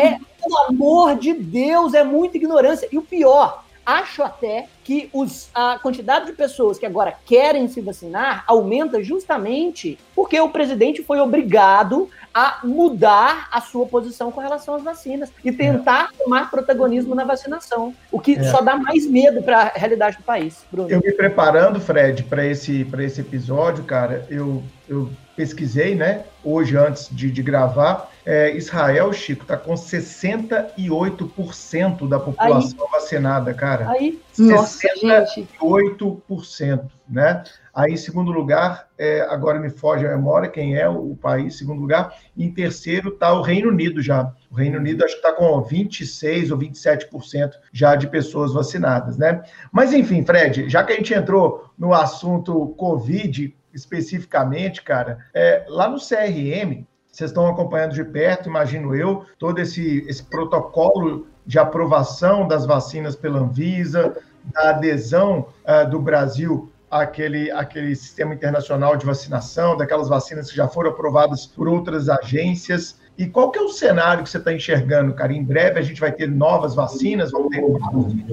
[0.00, 2.88] é, pelo amor de Deus, é muita ignorância.
[2.90, 7.80] E o pior, acho até que os, a quantidade de pessoas que agora querem se
[7.80, 14.74] vacinar aumenta justamente porque o presidente foi obrigado a mudar a sua posição com relação
[14.74, 16.22] às vacinas e tentar é.
[16.22, 18.42] tomar protagonismo na vacinação, o que é.
[18.44, 20.64] só dá mais medo para a realidade do país.
[20.70, 20.90] Bruno.
[20.90, 27.08] Eu me preparando, Fred, para esse, esse episódio, cara, eu, eu pesquisei, né, hoje antes
[27.10, 32.90] de, de gravar, é, Israel, Chico, está com 68% da população Aí.
[32.90, 33.88] vacinada, cara.
[33.88, 37.44] Aí, 68%, né?
[37.72, 41.56] Aí, em segundo lugar, é, agora me foge a memória quem é o, o país,
[41.56, 42.12] segundo lugar.
[42.36, 44.32] Em terceiro está o Reino Unido já.
[44.50, 49.44] O Reino Unido acho que está com 26% ou 27% já de pessoas vacinadas, né?
[49.70, 55.88] Mas, enfim, Fred, já que a gente entrou no assunto Covid especificamente, cara, é, lá
[55.88, 56.84] no CRM,
[57.16, 63.16] vocês estão acompanhando de perto, imagino eu, todo esse, esse protocolo de aprovação das vacinas
[63.16, 64.14] pela Anvisa,
[64.52, 70.68] da adesão uh, do Brasil aquele, aquele sistema internacional de vacinação, daquelas vacinas que já
[70.68, 73.00] foram aprovadas por outras agências.
[73.18, 75.32] E qual que é o cenário que você está enxergando, cara?
[75.32, 77.62] Em breve a gente vai ter novas vacinas, vamos ter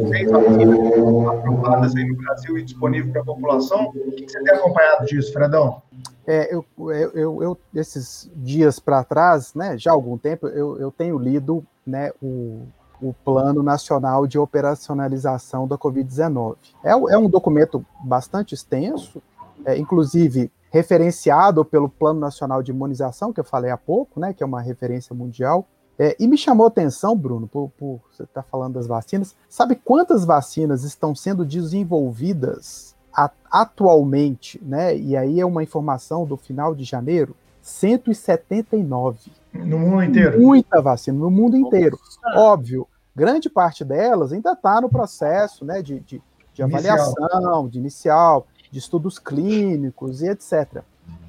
[0.09, 0.79] seis vacinas
[1.27, 3.93] aprovadas aí no Brasil e disponível para a população.
[3.95, 5.81] O que você tem acompanhado disso, Fredão?
[6.27, 6.65] É, eu,
[7.13, 11.65] eu, eu, esses dias para trás, né, já há algum tempo, eu, eu tenho lido
[11.85, 12.61] né, o,
[13.01, 16.55] o Plano Nacional de Operacionalização da Covid-19.
[16.83, 19.21] É, é, um documento bastante extenso,
[19.65, 24.41] é, inclusive referenciado pelo Plano Nacional de Imunização, que eu falei há pouco, né, que
[24.41, 25.67] é uma referência mundial.
[25.99, 29.35] É, e me chamou a atenção, Bruno, por, por você estar tá falando das vacinas.
[29.47, 34.59] Sabe quantas vacinas estão sendo desenvolvidas a, atualmente?
[34.63, 34.97] Né?
[34.97, 39.31] E aí é uma informação do final de janeiro: 179.
[39.53, 40.41] No mundo inteiro?
[40.41, 41.99] Muita vacina, no mundo inteiro.
[42.23, 42.39] Nossa.
[42.39, 46.19] Óbvio, grande parte delas ainda está no processo né, de, de,
[46.51, 47.67] de avaliação, inicial.
[47.69, 50.81] de inicial, de estudos clínicos e etc.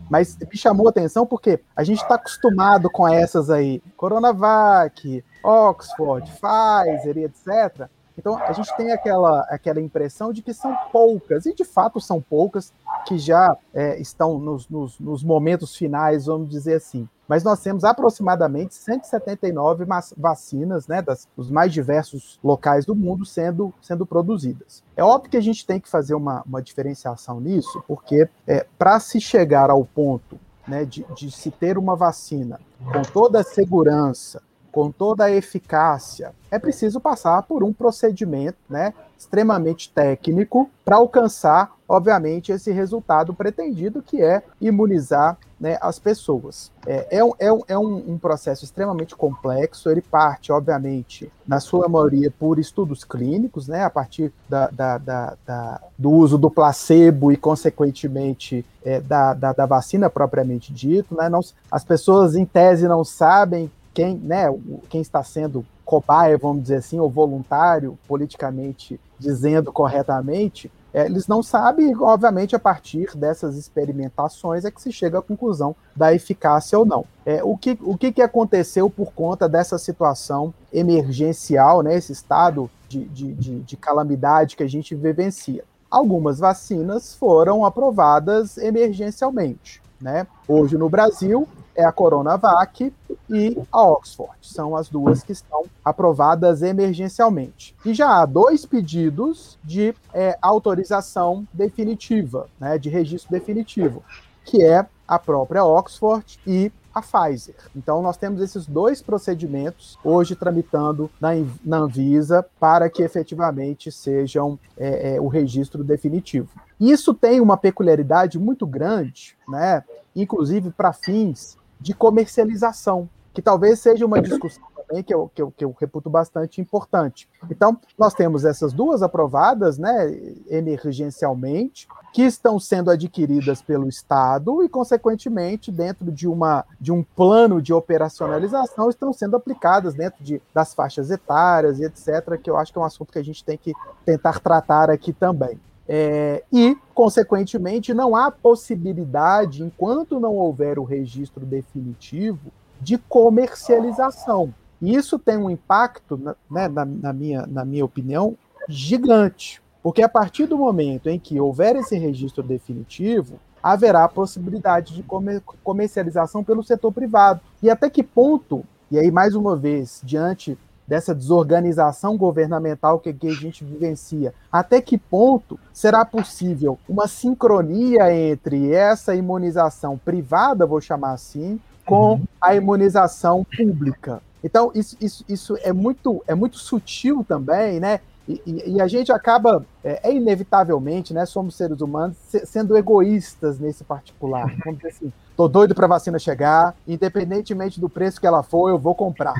[0.09, 6.30] Mas me chamou a atenção porque a gente está acostumado com essas aí, Coronavac, Oxford,
[6.30, 7.87] Pfizer e etc.
[8.16, 12.20] Então a gente tem aquela, aquela impressão de que são poucas, e de fato são
[12.20, 12.72] poucas,
[13.07, 17.85] que já é, estão nos, nos, nos momentos finais, vamos dizer assim mas nós temos
[17.85, 19.85] aproximadamente 179
[20.16, 24.83] vacinas, né, das, dos mais diversos locais do mundo sendo, sendo produzidas.
[24.96, 29.00] É óbvio que a gente tem que fazer uma, uma diferenciação nisso, porque é, para
[29.00, 32.61] se chegar ao ponto né, de, de se ter uma vacina
[32.92, 34.42] com toda a segurança,
[34.74, 41.70] com toda a eficácia, é preciso passar por um procedimento né, extremamente técnico para alcançar,
[41.88, 46.72] obviamente, esse resultado pretendido, que é imunizar né, as pessoas.
[46.84, 51.88] É, é, um, é, um, é um, processo extremamente complexo, ele parte, obviamente, na sua
[51.88, 57.30] maioria, por estudos clínicos, né, a partir da, da, da, da do uso do placebo
[57.30, 61.14] e, consequentemente, é, da, da, da, vacina propriamente dito.
[61.14, 64.46] Né, não, as pessoas, em tese, não sabem quem, né,
[64.90, 71.42] quem está sendo cobaia, vamos dizer assim, ou voluntário, politicamente dizendo corretamente, é, eles não
[71.42, 76.85] sabem, obviamente, a partir dessas experimentações é que se chega à conclusão da eficácia ou
[76.85, 77.04] não.
[77.26, 82.70] É, o que, o que, que aconteceu por conta dessa situação emergencial, né, esse estado
[82.88, 85.64] de, de, de, de calamidade que a gente vivencia?
[85.90, 89.83] Algumas vacinas foram aprovadas emergencialmente.
[90.00, 90.26] Né?
[90.46, 92.92] Hoje no Brasil, é a Coronavac
[93.28, 94.34] e a Oxford.
[94.40, 97.74] São as duas que estão aprovadas emergencialmente.
[97.84, 104.02] E já há dois pedidos de é, autorização definitiva, né, de registro definitivo,
[104.44, 107.56] que é a própria Oxford e a Pfizer.
[107.74, 111.30] Então, nós temos esses dois procedimentos hoje tramitando na,
[111.64, 116.48] na Anvisa para que efetivamente sejam é, é, o registro definitivo.
[116.78, 119.82] Isso tem uma peculiaridade muito grande, né?
[120.14, 125.51] inclusive para fins de comercialização, que talvez seja uma discussão também que eu, que eu,
[125.51, 127.29] que eu reputo bastante importante.
[127.51, 130.16] Então, nós temos essas duas aprovadas, né,
[130.49, 137.61] emergencialmente, que estão sendo adquiridas pelo Estado e, consequentemente, dentro de, uma, de um plano
[137.61, 142.73] de operacionalização, estão sendo aplicadas dentro de, das faixas etárias e etc., que eu acho
[142.73, 143.75] que é um assunto que a gente tem que
[144.07, 145.61] tentar tratar aqui também.
[145.88, 154.53] É, e, consequentemente, não há possibilidade, enquanto não houver o registro definitivo, de comercialização.
[154.81, 156.16] E isso tem um impacto,
[156.51, 158.37] né, na, na, minha, na minha opinião,
[158.68, 159.62] gigante.
[159.83, 165.42] Porque a partir do momento em que houver esse registro definitivo, haverá possibilidade de comer,
[165.62, 167.40] comercialização pelo setor privado.
[167.62, 173.29] E até que ponto, e aí mais uma vez, diante dessa desorganização governamental que, que
[173.29, 174.35] a gente vivencia.
[174.51, 182.12] Até que ponto será possível uma sincronia entre essa imunização privada, vou chamar assim, com
[182.12, 182.25] uhum.
[182.40, 184.23] a imunização pública?
[184.42, 188.01] Então, isso, isso, isso é, muito, é muito sutil também, né?
[188.29, 193.59] E, e, e, a gente acaba é, é, inevitavelmente, né, somos seres humanos sendo egoístas
[193.59, 194.47] nesse particular.
[194.64, 198.70] Vamos dizer assim, tô doido para a vacina chegar, independentemente do preço que ela for,
[198.70, 199.35] eu vou comprar.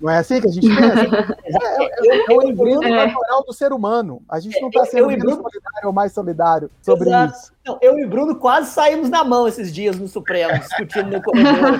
[0.00, 1.36] Não é assim que a gente pensa?
[1.48, 3.06] É, é, é o embrião é.
[3.06, 4.22] natural do ser humano.
[4.28, 5.42] A gente não está sendo menos Bruno...
[5.42, 7.32] solidário ou mais solidário sobre Exato.
[7.32, 7.52] isso.
[7.66, 11.78] Não, eu e Bruno quase saímos na mão esses dias no Supremo, discutindo no corredor.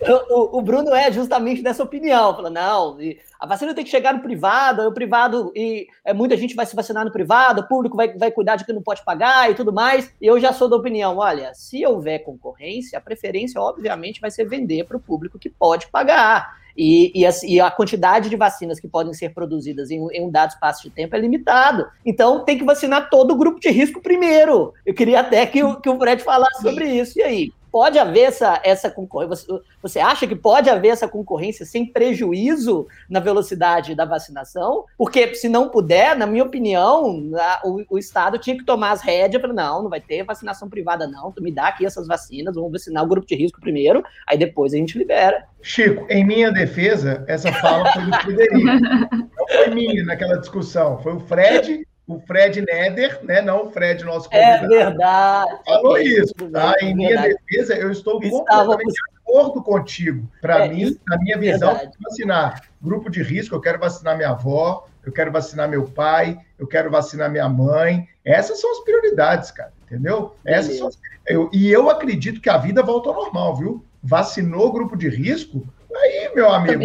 [0.30, 2.34] o, o, Bruno é justamente dessa opinião.
[2.34, 2.98] Fala, não,
[3.38, 6.76] a vacina tem que chegar no privado, o privado, e é, muita gente vai se
[6.76, 9.72] vacinar no privado, o público vai, vai cuidar de quem não pode pagar e tudo
[9.72, 10.12] mais.
[10.20, 14.44] E eu já sou da opinião: olha, se houver concorrência, a preferência, obviamente, vai ser
[14.44, 16.56] vender para o público que pode pagar.
[16.80, 20.30] E, e, a, e, a, quantidade de vacinas que podem ser produzidas em, em, um
[20.30, 21.84] dado espaço de tempo é limitado.
[22.06, 24.72] Então, tem que vacinar todo o grupo de risco primeiro.
[24.86, 27.18] Eu queria até que o, que o Fred falasse sobre isso.
[27.18, 27.52] E aí?
[27.70, 29.36] Pode haver essa, essa concorrência?
[29.36, 34.84] Você, você acha que pode haver essa concorrência sem prejuízo na velocidade da vacinação?
[34.96, 39.00] Porque se não puder, na minha opinião, a, o, o, Estado tinha que tomar as
[39.00, 41.32] rédeas para não, não vai ter vacinação privada, não.
[41.32, 44.72] Tu me dá aqui essas vacinas, vamos vacinar o grupo de risco primeiro, aí depois
[44.72, 45.44] a gente libera.
[45.62, 48.58] Chico, em minha defesa, essa fala foi do Frederico.
[49.38, 53.42] Não foi minha naquela discussão, foi o Fred o Fred Neder, né?
[53.42, 54.74] Não o Fred, nosso é convidado.
[54.74, 55.60] É verdade.
[55.66, 56.74] Falou isso, tá?
[56.80, 60.26] Em minha defesa, eu estou completamente de acordo contigo.
[60.40, 61.98] Para é, mim, na minha visão, verdade.
[62.00, 66.66] vacinar grupo de risco, eu quero vacinar minha avó, eu quero vacinar meu pai, eu
[66.66, 68.08] quero vacinar minha mãe.
[68.24, 70.34] Essas são as prioridades, cara, entendeu?
[70.46, 70.98] Essas são as...
[71.26, 73.84] eu, e eu acredito que a vida volta ao normal, viu?
[74.02, 75.62] Vacinou grupo de risco,
[75.96, 76.82] Aí, meu amigo,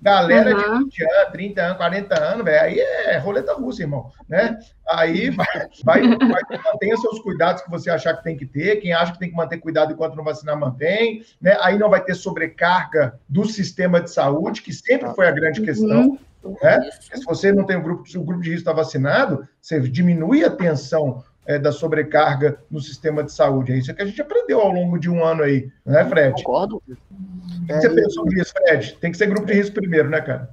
[0.00, 0.78] galera uhum.
[0.78, 4.58] de 20 anos, 30 anos, 40 anos, velho, aí é roleta russa, irmão, né?
[4.88, 5.46] Aí vai,
[5.84, 9.18] vai, vai mantenha seus cuidados que você achar que tem que ter, quem acha que
[9.20, 11.56] tem que manter cuidado enquanto não vacinar, mantém, né?
[11.60, 15.66] Aí não vai ter sobrecarga do sistema de saúde, que sempre foi a grande uhum.
[15.66, 16.18] questão.
[16.60, 16.90] Né?
[17.14, 20.44] Se você não tem o grupo, se o grupo de risco está vacinado, você diminui
[20.44, 23.72] a tensão é, da sobrecarga no sistema de saúde.
[23.72, 26.34] É isso que a gente aprendeu ao longo de um ano aí, né, Fred?
[26.34, 26.76] Concordo.
[26.76, 26.82] O
[27.66, 28.96] que você é, pensa sobre isso, Fred?
[29.00, 30.50] Tem que ser grupo de risco primeiro, né, cara?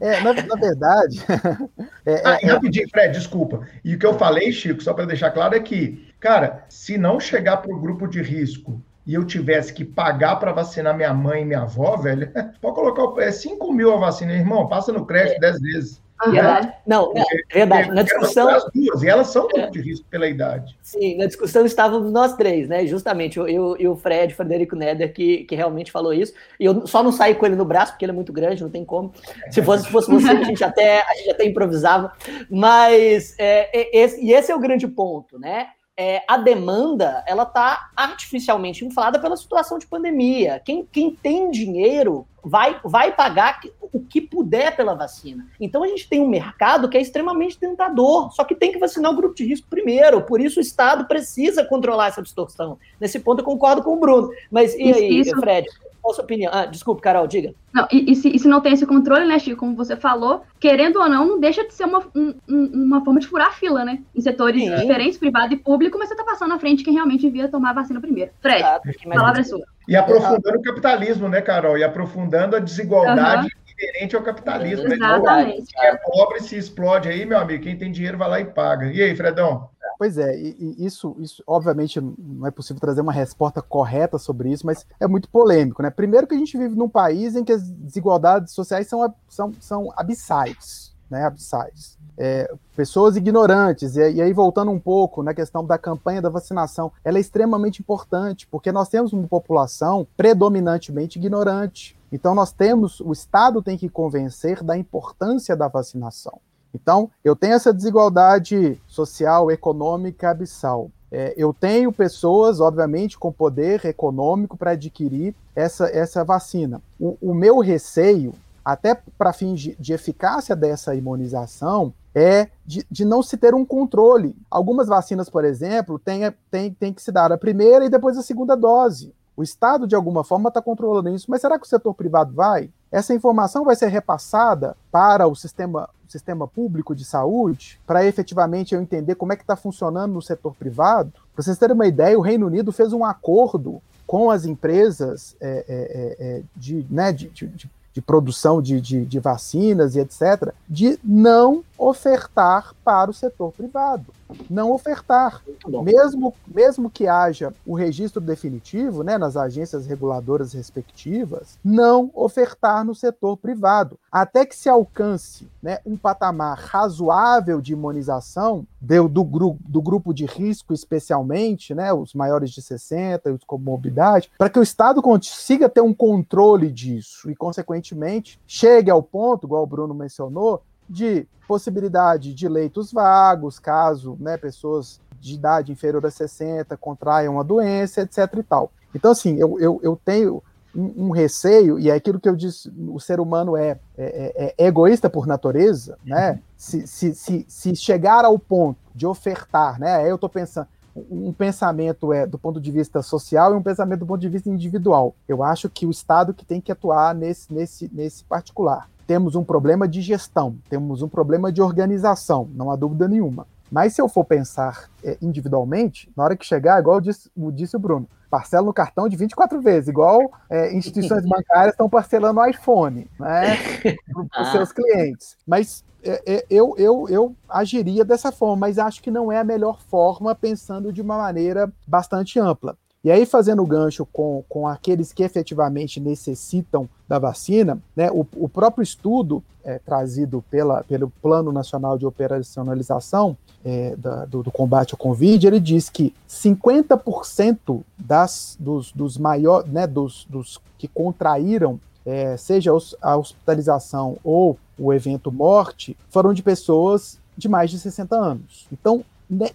[0.00, 1.24] É, na, na verdade.
[2.06, 3.66] é, ah, é, rapidinho, Fred, desculpa.
[3.84, 7.18] E o que eu falei, Chico, só para deixar claro, é que, cara, se não
[7.18, 11.42] chegar para o grupo de risco e eu tivesse que pagar para vacinar minha mãe
[11.42, 15.40] e minha avó, velho, pode colocar é 5 mil a vacina, irmão, passa no crédito
[15.40, 16.02] 10 vezes.
[16.30, 16.72] Verdade.
[16.86, 17.90] Não, é, verdade.
[17.90, 18.48] Na discussão.
[18.48, 20.76] As duas, e elas são grupo de risco pela idade.
[20.80, 22.86] Sim, na discussão estávamos nós três, né?
[22.86, 26.32] Justamente, eu e o Fred, Frederico Neder, que, que realmente falou isso.
[26.60, 28.70] E eu só não saí com ele no braço, porque ele é muito grande, não
[28.70, 29.12] tem como.
[29.50, 32.12] Se fosse, se fosse você, a gente até, a gente até improvisava.
[32.48, 35.68] Mas, é, é esse, e esse é o grande ponto, né?
[35.96, 40.60] É, a demanda ela está artificialmente inflada pela situação de pandemia.
[40.64, 43.60] Quem, quem tem dinheiro vai, vai pagar
[43.92, 45.46] o que puder pela vacina.
[45.60, 49.12] Então a gente tem um mercado que é extremamente tentador, só que tem que vacinar
[49.12, 50.22] o grupo de risco primeiro.
[50.22, 52.78] Por isso o Estado precisa controlar essa distorção.
[53.00, 54.30] Nesse ponto eu concordo com o Bruno.
[54.50, 55.68] Mas e aí, isso, Fred?
[56.02, 56.50] Qual a sua opinião?
[56.52, 57.54] Ah, desculpe, Carol, diga.
[57.72, 60.42] Não, e, e, se, e, se, não tem esse controle, né, Chico, como você falou,
[60.58, 63.84] querendo ou não, não deixa de ser uma, um, uma forma de furar a fila,
[63.84, 64.02] né?
[64.12, 64.74] Em setores Sim.
[64.74, 67.74] diferentes, privado e público, mas você está passando na frente quem realmente devia tomar a
[67.74, 68.32] vacina primeiro.
[68.40, 68.80] Fred, a
[69.14, 69.62] palavra é sua.
[69.88, 71.76] E aprofundando o capitalismo, né, Carol?
[71.76, 73.72] E aprofundando a desigualdade uhum.
[73.78, 74.88] inerente ao capitalismo.
[74.88, 74.94] Né?
[74.96, 75.74] Exatamente.
[75.74, 77.64] Quem é pobre se explode aí, meu amigo.
[77.64, 78.86] Quem tem dinheiro vai lá e paga.
[78.86, 79.70] E aí, Fredão?
[79.98, 84.50] Pois é, e, e isso, isso, obviamente, não é possível trazer uma resposta correta sobre
[84.50, 85.90] isso, mas é muito polêmico, né?
[85.90, 89.92] Primeiro que a gente vive num país em que as desigualdades sociais são, são, são
[89.96, 91.24] abissais, né?
[91.24, 91.96] Abissais.
[92.18, 96.92] É, pessoas ignorantes, e, e, aí voltando um pouco na questão da campanha da vacinação,
[97.04, 101.96] ela é extremamente importante, porque nós temos uma população predominantemente ignorante.
[102.12, 106.38] Então nós temos, o Estado tem que convencer da importância da vacinação.
[106.74, 110.90] Então, eu tenho essa desigualdade social, econômica abissal.
[111.10, 116.80] É, eu tenho pessoas, obviamente, com poder econômico para adquirir essa, essa vacina.
[116.98, 118.32] O, o meu receio,
[118.64, 123.64] até para fins de, de, eficácia dessa imunização, é de, de, não se ter um
[123.64, 124.36] controle.
[124.50, 128.22] Algumas vacinas, por exemplo, têm tem, tem que se dar a primeira e depois a
[128.22, 129.14] segunda dose.
[129.36, 132.70] O Estado, de alguma forma, está controlando isso, mas será que o setor privado vai?
[132.90, 138.82] Essa informação vai ser repassada para o sistema, sistema público de saúde, para efetivamente eu
[138.82, 141.12] entender como é que está funcionando no setor privado?
[141.34, 145.48] Para vocês terem uma ideia, o Reino Unido fez um acordo com as empresas é,
[145.48, 147.70] é, é, é de, né, de, de, de
[148.00, 154.06] produção de, de, de, vacinas e etc., de não ofertar para o setor privado.
[154.48, 155.42] Não ofertar.
[155.82, 162.94] Mesmo, mesmo que haja o registro definitivo né, nas agências reguladoras respectivas, não ofertar no
[162.94, 163.98] setor privado.
[164.10, 170.14] Até que se alcance né, um patamar razoável de imunização do, do, gru, do grupo
[170.14, 174.62] de risco, especialmente, né, os maiores de 60 e os com morbidade, para que o
[174.62, 180.62] Estado consiga ter um controle disso e, consequentemente, chegue ao ponto, igual o Bruno mencionou,
[180.88, 187.42] de possibilidade de leitos vagos, caso né, pessoas de idade inferior a 60 contraiam a
[187.42, 188.18] doença, etc.
[188.38, 188.72] e tal.
[188.94, 190.42] Então, assim, eu, eu, eu tenho
[190.74, 194.54] um, um, receio, e é aquilo que eu disse, o ser humano é, é, é,
[194.58, 196.40] é egoísta por natureza, né?
[196.56, 199.96] Se, se, se, se, chegar ao ponto de ofertar, né?
[199.96, 200.66] Aí eu estou pensando,
[201.10, 204.48] um pensamento é do ponto de vista social e um pensamento do ponto de vista
[204.48, 205.14] individual.
[205.28, 209.44] Eu acho que o Estado que tem que atuar nesse, nesse, nesse particular temos um
[209.44, 213.46] problema de gestão, temos um problema de organização, não há dúvida nenhuma.
[213.70, 217.80] Mas se eu for pensar é, individualmente, na hora que chegar, igual disse, disse o
[217.80, 223.08] Bruno, parcela no cartão de 24 vezes, igual é, instituições bancárias estão parcelando o iPhone
[223.18, 223.56] né,
[224.30, 224.74] para os seus ah.
[224.74, 225.36] clientes.
[225.46, 229.44] Mas é, é, eu, eu, eu agiria dessa forma, mas acho que não é a
[229.44, 232.76] melhor forma, pensando de uma maneira bastante ampla.
[233.04, 238.48] E aí, fazendo gancho com, com aqueles que efetivamente necessitam da vacina, né, o, o
[238.48, 244.94] próprio estudo é, trazido pela, pelo Plano Nacional de Operacionalização é, da, do, do, combate
[244.94, 251.80] ao Covid, ele diz que 50% das, dos, dos maiores, né, dos, dos que contraíram,
[252.06, 258.16] é, seja a hospitalização ou o evento morte, foram de pessoas de mais de 60
[258.16, 258.66] anos.
[258.72, 259.04] Então,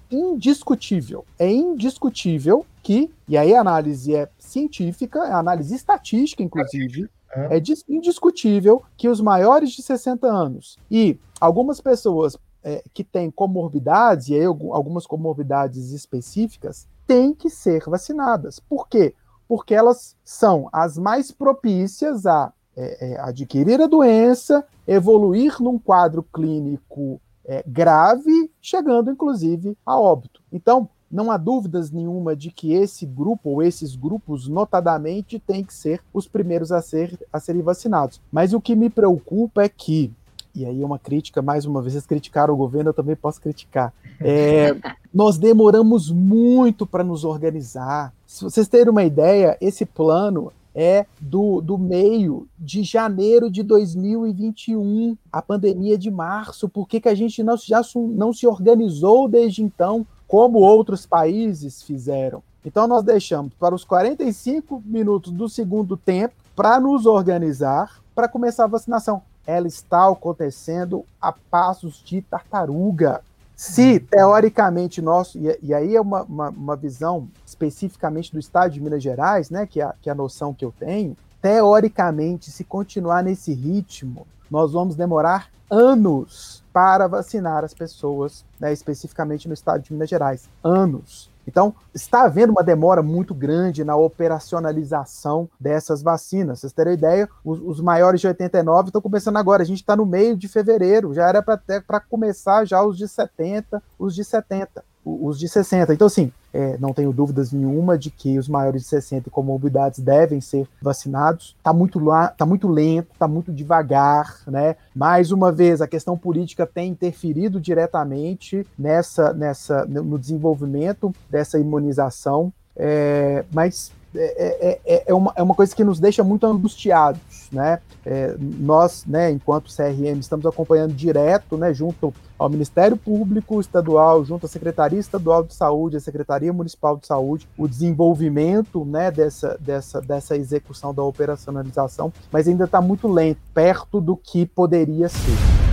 [0.09, 7.57] indiscutível, é indiscutível que, e aí a análise é científica, é análise estatística, inclusive, é.
[7.57, 14.29] é indiscutível que os maiores de 60 anos e algumas pessoas é, que têm comorbidades,
[14.29, 18.59] e aí algumas comorbidades específicas, têm que ser vacinadas.
[18.59, 19.13] Por quê?
[19.47, 26.21] Porque elas são as mais propícias a é, é, adquirir a doença, evoluir num quadro
[26.21, 30.41] clínico é, grave, chegando inclusive a óbito.
[30.51, 35.73] Então, não há dúvidas nenhuma de que esse grupo ou esses grupos, notadamente, têm que
[35.73, 38.21] ser os primeiros a, ser, a serem vacinados.
[38.31, 40.11] Mas o que me preocupa é que,
[40.53, 43.39] e aí é uma crítica, mais uma vez, vocês criticaram o governo, eu também posso
[43.39, 43.93] criticar.
[44.19, 44.75] É,
[45.13, 48.13] nós demoramos muito para nos organizar.
[48.25, 55.17] Se vocês terem uma ideia, esse plano é do, do meio de janeiro de 2021,
[55.33, 56.69] a pandemia de março.
[56.69, 61.81] Por que, que a gente não, já não se organizou desde então, como outros países
[61.81, 62.43] fizeram?
[62.63, 68.65] Então, nós deixamos para os 45 minutos do segundo tempo para nos organizar para começar
[68.65, 69.21] a vacinação.
[69.45, 73.21] Ela está acontecendo a passos de tartaruga.
[73.57, 75.39] Se, teoricamente, nosso.
[75.39, 79.65] E, e aí é uma, uma, uma, visão especificamente do estado de Minas Gerais, né,
[79.65, 81.17] que é, que é a noção que eu tenho.
[81.41, 89.47] Teoricamente, se continuar nesse ritmo, nós vamos demorar anos para vacinar as pessoas, né, especificamente
[89.47, 90.47] no estado de Minas Gerais.
[90.63, 91.31] Anos.
[91.47, 96.59] Então, está havendo uma demora muito grande na operacionalização dessas vacinas.
[96.59, 99.63] Vocês terem ideia, os, os maiores de 89 estão começando agora.
[99.63, 103.81] A gente está no meio de fevereiro, já era para começar já os de 70,
[103.97, 105.93] os de 70 os de 60.
[105.93, 109.99] Então, assim, é, não tenho dúvidas nenhuma de que os maiores de 60 e comorbidades
[109.99, 111.55] devem ser vacinados.
[111.57, 114.75] Está muito, lá, tá muito lento, está muito devagar, né?
[114.95, 122.51] Mais uma vez, a questão política tem interferido diretamente nessa, nessa, no desenvolvimento dessa imunização.
[122.75, 127.79] É, mas é, é, é, uma, é uma coisa que nos deixa muito angustiados, né?
[128.05, 134.45] É, nós, né, enquanto CRM, estamos acompanhando direto, né, junto ao Ministério Público Estadual, junto
[134.45, 139.99] à Secretaria Estadual de Saúde, à Secretaria Municipal de Saúde, o desenvolvimento, né, dessa, dessa,
[139.99, 145.66] dessa execução da operacionalização, mas ainda está muito lento, perto do que poderia ser.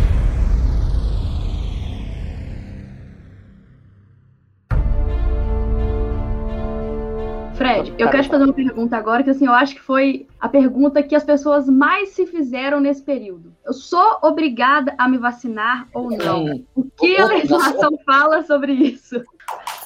[7.54, 10.48] Fred, eu quero te fazer uma pergunta agora, que assim, eu acho que foi a
[10.48, 13.52] pergunta que as pessoas mais se fizeram nesse período.
[13.64, 16.64] Eu sou obrigada a me vacinar ou não?
[16.74, 19.22] O que a legislação fala sobre isso?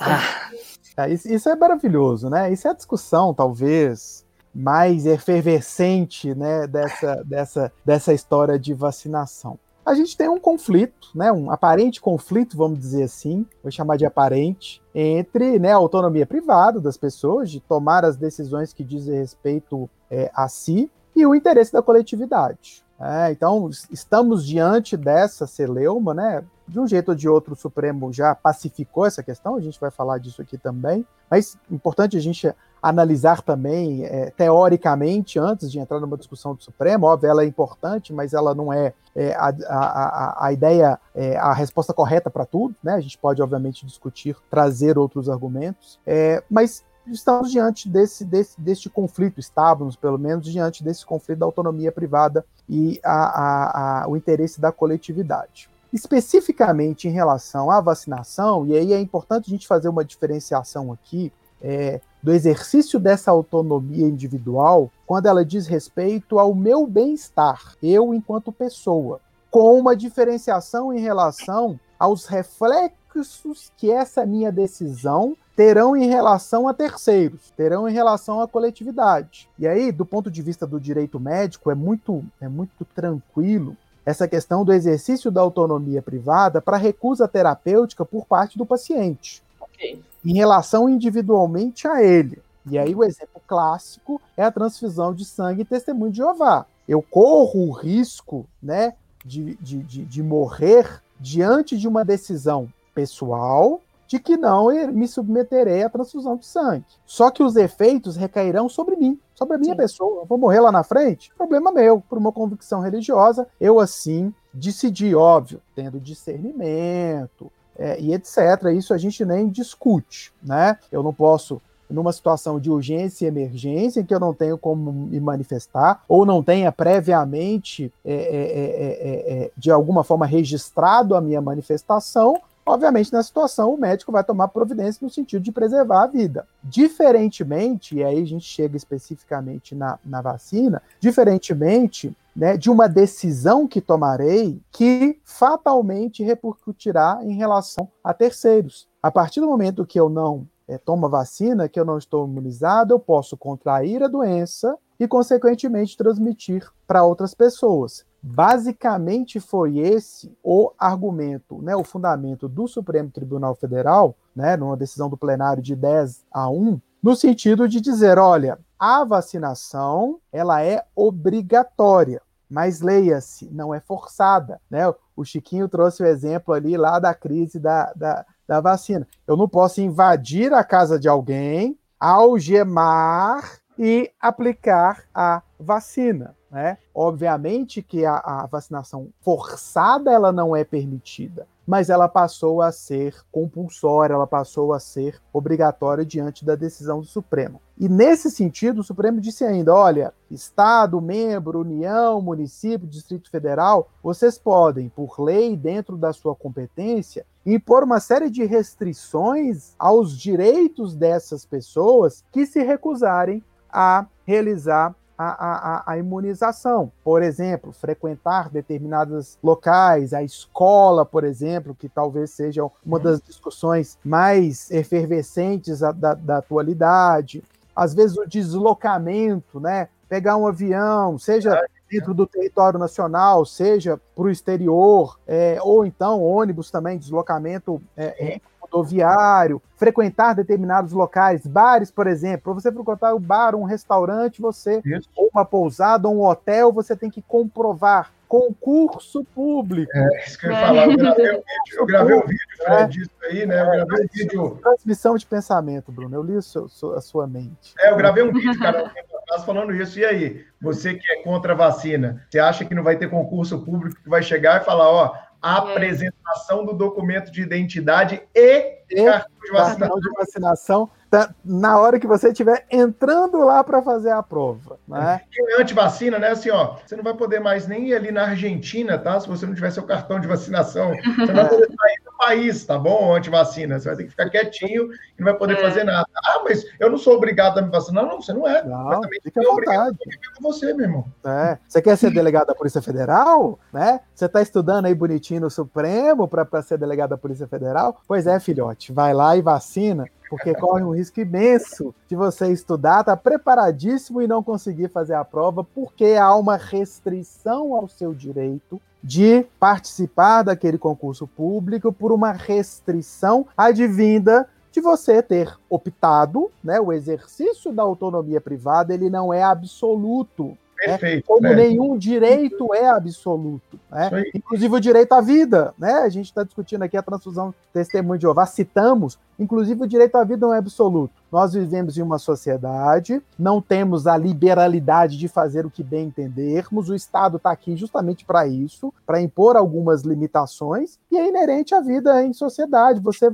[0.00, 0.50] Ah.
[0.96, 2.52] É, isso é maravilhoso, né?
[2.52, 9.58] Isso é a discussão, talvez, mais efervescente né, dessa, dessa, dessa história de vacinação
[9.88, 14.04] a gente tem um conflito, né, um aparente conflito, vamos dizer assim, vou chamar de
[14.04, 19.88] aparente, entre né, a autonomia privada das pessoas de tomar as decisões que dizem respeito
[20.10, 22.84] é, a si e o interesse da coletividade.
[23.00, 26.44] É, então, estamos diante dessa celeuma, né?
[26.66, 29.90] De um jeito ou de outro, o Supremo já pacificou essa questão, a gente vai
[29.90, 32.52] falar disso aqui também, mas importante a gente
[32.82, 38.12] analisar também, é, teoricamente, antes de entrar numa discussão do Supremo, óbvio, ela é importante,
[38.12, 42.74] mas ela não é, é a, a, a, ideia, é, a resposta correta para tudo,
[42.82, 42.94] né?
[42.94, 48.88] A gente pode, obviamente, discutir, trazer outros argumentos, é, mas estamos diante desse, desse, deste
[48.88, 54.70] conflito, estávamos pelo menos diante desse conflito da autonomia privada e a, o interesse da
[54.70, 55.68] coletividade.
[55.92, 61.32] Especificamente em relação à vacinação, e aí é importante a gente fazer uma diferenciação aqui
[61.62, 68.52] é, do exercício dessa autonomia individual quando ela diz respeito ao meu bem-estar, eu enquanto
[68.52, 76.68] pessoa, com uma diferenciação em relação aos reflexos que essa minha decisão terão em relação
[76.68, 79.48] a terceiros, terão em relação à coletividade.
[79.58, 84.28] E aí, do ponto de vista do direito médico, é muito, é muito tranquilo essa
[84.28, 89.42] questão do exercício da autonomia privada para recusa terapêutica por parte do paciente.
[89.60, 90.00] Okay.
[90.24, 92.42] Em relação individualmente a ele.
[92.70, 96.66] E aí o exemplo clássico é a transfusão de sangue e testemunho de Jeová.
[96.86, 98.94] Eu corro o risco né,
[99.24, 105.82] de, de, de, de morrer diante de uma decisão pessoal de que não me submeterei
[105.82, 106.86] à transfusão de sangue.
[107.04, 109.76] Só que os efeitos recairão sobre mim, sobre a minha Sim.
[109.76, 110.22] pessoa.
[110.22, 111.30] Eu vou morrer lá na frente?
[111.36, 113.46] Problema meu, por uma convicção religiosa.
[113.60, 118.36] Eu, assim, decidi, óbvio, tendo discernimento é, e etc.
[118.76, 120.76] Isso a gente nem discute, né?
[120.90, 124.92] Eu não posso numa situação de urgência e emergência, em que eu não tenho como
[124.92, 131.40] me manifestar, ou não tenha previamente, é, é, é, de alguma forma, registrado a minha
[131.40, 136.46] manifestação, Obviamente, na situação, o médico vai tomar providência no sentido de preservar a vida.
[136.62, 143.66] Diferentemente, e aí a gente chega especificamente na, na vacina, diferentemente né, de uma decisão
[143.66, 148.88] que tomarei que fatalmente repercutirá em relação a terceiros.
[149.02, 152.28] A partir do momento que eu não é, tomo a vacina, que eu não estou
[152.28, 158.06] imunizado, eu posso contrair a doença e, consequentemente, transmitir para outras pessoas.
[158.22, 165.08] Basicamente foi esse o argumento, né, o fundamento do Supremo Tribunal Federal, né, numa decisão
[165.08, 170.84] do plenário de 10 a 1, no sentido de dizer, olha, a vacinação ela é
[170.94, 174.82] obrigatória, mas leia-se, não é forçada, né?
[175.16, 179.06] O Chiquinho trouxe o exemplo ali lá da crise da, da, da vacina.
[179.26, 186.34] Eu não posso invadir a casa de alguém, algemar e aplicar a vacina.
[186.50, 186.78] Né?
[186.94, 193.14] Obviamente que a, a, vacinação forçada ela não é permitida, mas ela passou a ser
[193.30, 197.60] compulsória, ela passou a ser obrigatória diante da decisão do Supremo.
[197.80, 204.36] E nesse sentido, o Supremo disse ainda: olha, Estado, membro, União, município, Distrito Federal, vocês
[204.36, 211.44] podem, por lei, dentro da sua competência, impor uma série de restrições aos direitos dessas
[211.44, 216.92] pessoas que se recusarem a realizar a, a, a, imunização.
[217.02, 223.98] Por exemplo, frequentar determinados locais, a escola, por exemplo, que talvez seja uma das discussões
[224.04, 227.42] mais efervescentes da, da atualidade.
[227.78, 229.88] Às vezes o deslocamento, né?
[230.08, 236.20] Pegar um avião, seja dentro do território nacional, seja para o exterior, é, ou então
[236.20, 242.52] ônibus também, deslocamento é, é, rodoviário, frequentar determinados locais, bares, por exemplo.
[242.52, 245.08] Para você frequentar o bar, um restaurante, você, Isso.
[245.16, 249.90] ou uma pousada, ou um hotel, você tem que comprovar concurso público.
[249.94, 250.86] É isso que eu ia falar.
[250.86, 253.60] Eu gravei um vídeo, eu gravei um vídeo né, disso aí, né?
[253.60, 254.58] Eu gravei um vídeo.
[254.62, 256.14] Transmissão de pensamento, Bruno.
[256.14, 257.74] Eu li a sua, a sua mente.
[257.80, 259.98] É, eu gravei um vídeo, cara, um tempo atrás falando isso.
[259.98, 263.64] E aí, você que é contra a vacina, você acha que não vai ter concurso
[263.64, 265.58] público que vai chegar e falar, ó, a é.
[265.58, 269.78] apresentação do documento de identidade e, e cartão de vacinação.
[269.78, 274.78] Cartão de vacinação tá, na hora que você estiver entrando lá para fazer a prova.
[274.86, 275.20] Né?
[275.32, 276.28] E antivacina, né?
[276.28, 279.18] Assim, ó, você não vai poder mais nem ir ali na Argentina, tá?
[279.18, 282.64] Se você não tiver seu cartão de vacinação, você não vai poder sair do país,
[282.64, 283.14] tá bom?
[283.14, 283.78] Antivacina.
[283.78, 285.60] Você vai ter que ficar quietinho e não vai poder é.
[285.60, 286.06] fazer nada.
[286.24, 288.04] Ah, mas eu não sou obrigado a me vacinar.
[288.04, 288.64] Não, você não é.
[288.64, 289.98] Não, fica à vontade.
[290.36, 291.04] com você, meu irmão.
[291.24, 291.58] É.
[291.66, 293.58] Você quer ser delegado da Polícia Federal?
[293.72, 294.00] Né?
[294.14, 298.00] Você está estudando aí bonitinho no Supremo para ser delegado da Polícia Federal?
[298.06, 298.92] Pois é, filhote.
[298.92, 304.26] Vai lá e vacina porque corre um risco imenso de você estudar, tá preparadíssimo e
[304.26, 310.78] não conseguir fazer a prova, porque há uma restrição ao seu direito de participar daquele
[310.78, 318.40] concurso público por uma restrição advinda de você ter optado, né, o exercício da autonomia
[318.40, 320.56] privada, ele não é absoluto.
[320.78, 321.26] Perfeito.
[321.26, 321.54] Como né?
[321.54, 323.78] nenhum direito é absoluto.
[323.90, 324.24] Né?
[324.34, 325.74] Inclusive o direito à vida.
[325.76, 325.92] Né?
[325.92, 330.24] A gente está discutindo aqui a transfusão testemunho de Jeová, citamos, inclusive o direito à
[330.24, 331.12] vida não é absoluto.
[331.30, 336.88] Nós vivemos em uma sociedade, não temos a liberalidade de fazer o que bem entendermos,
[336.88, 341.80] o Estado está aqui justamente para isso, para impor algumas limitações, e é inerente à
[341.80, 343.00] vida em sociedade.
[343.00, 343.30] Você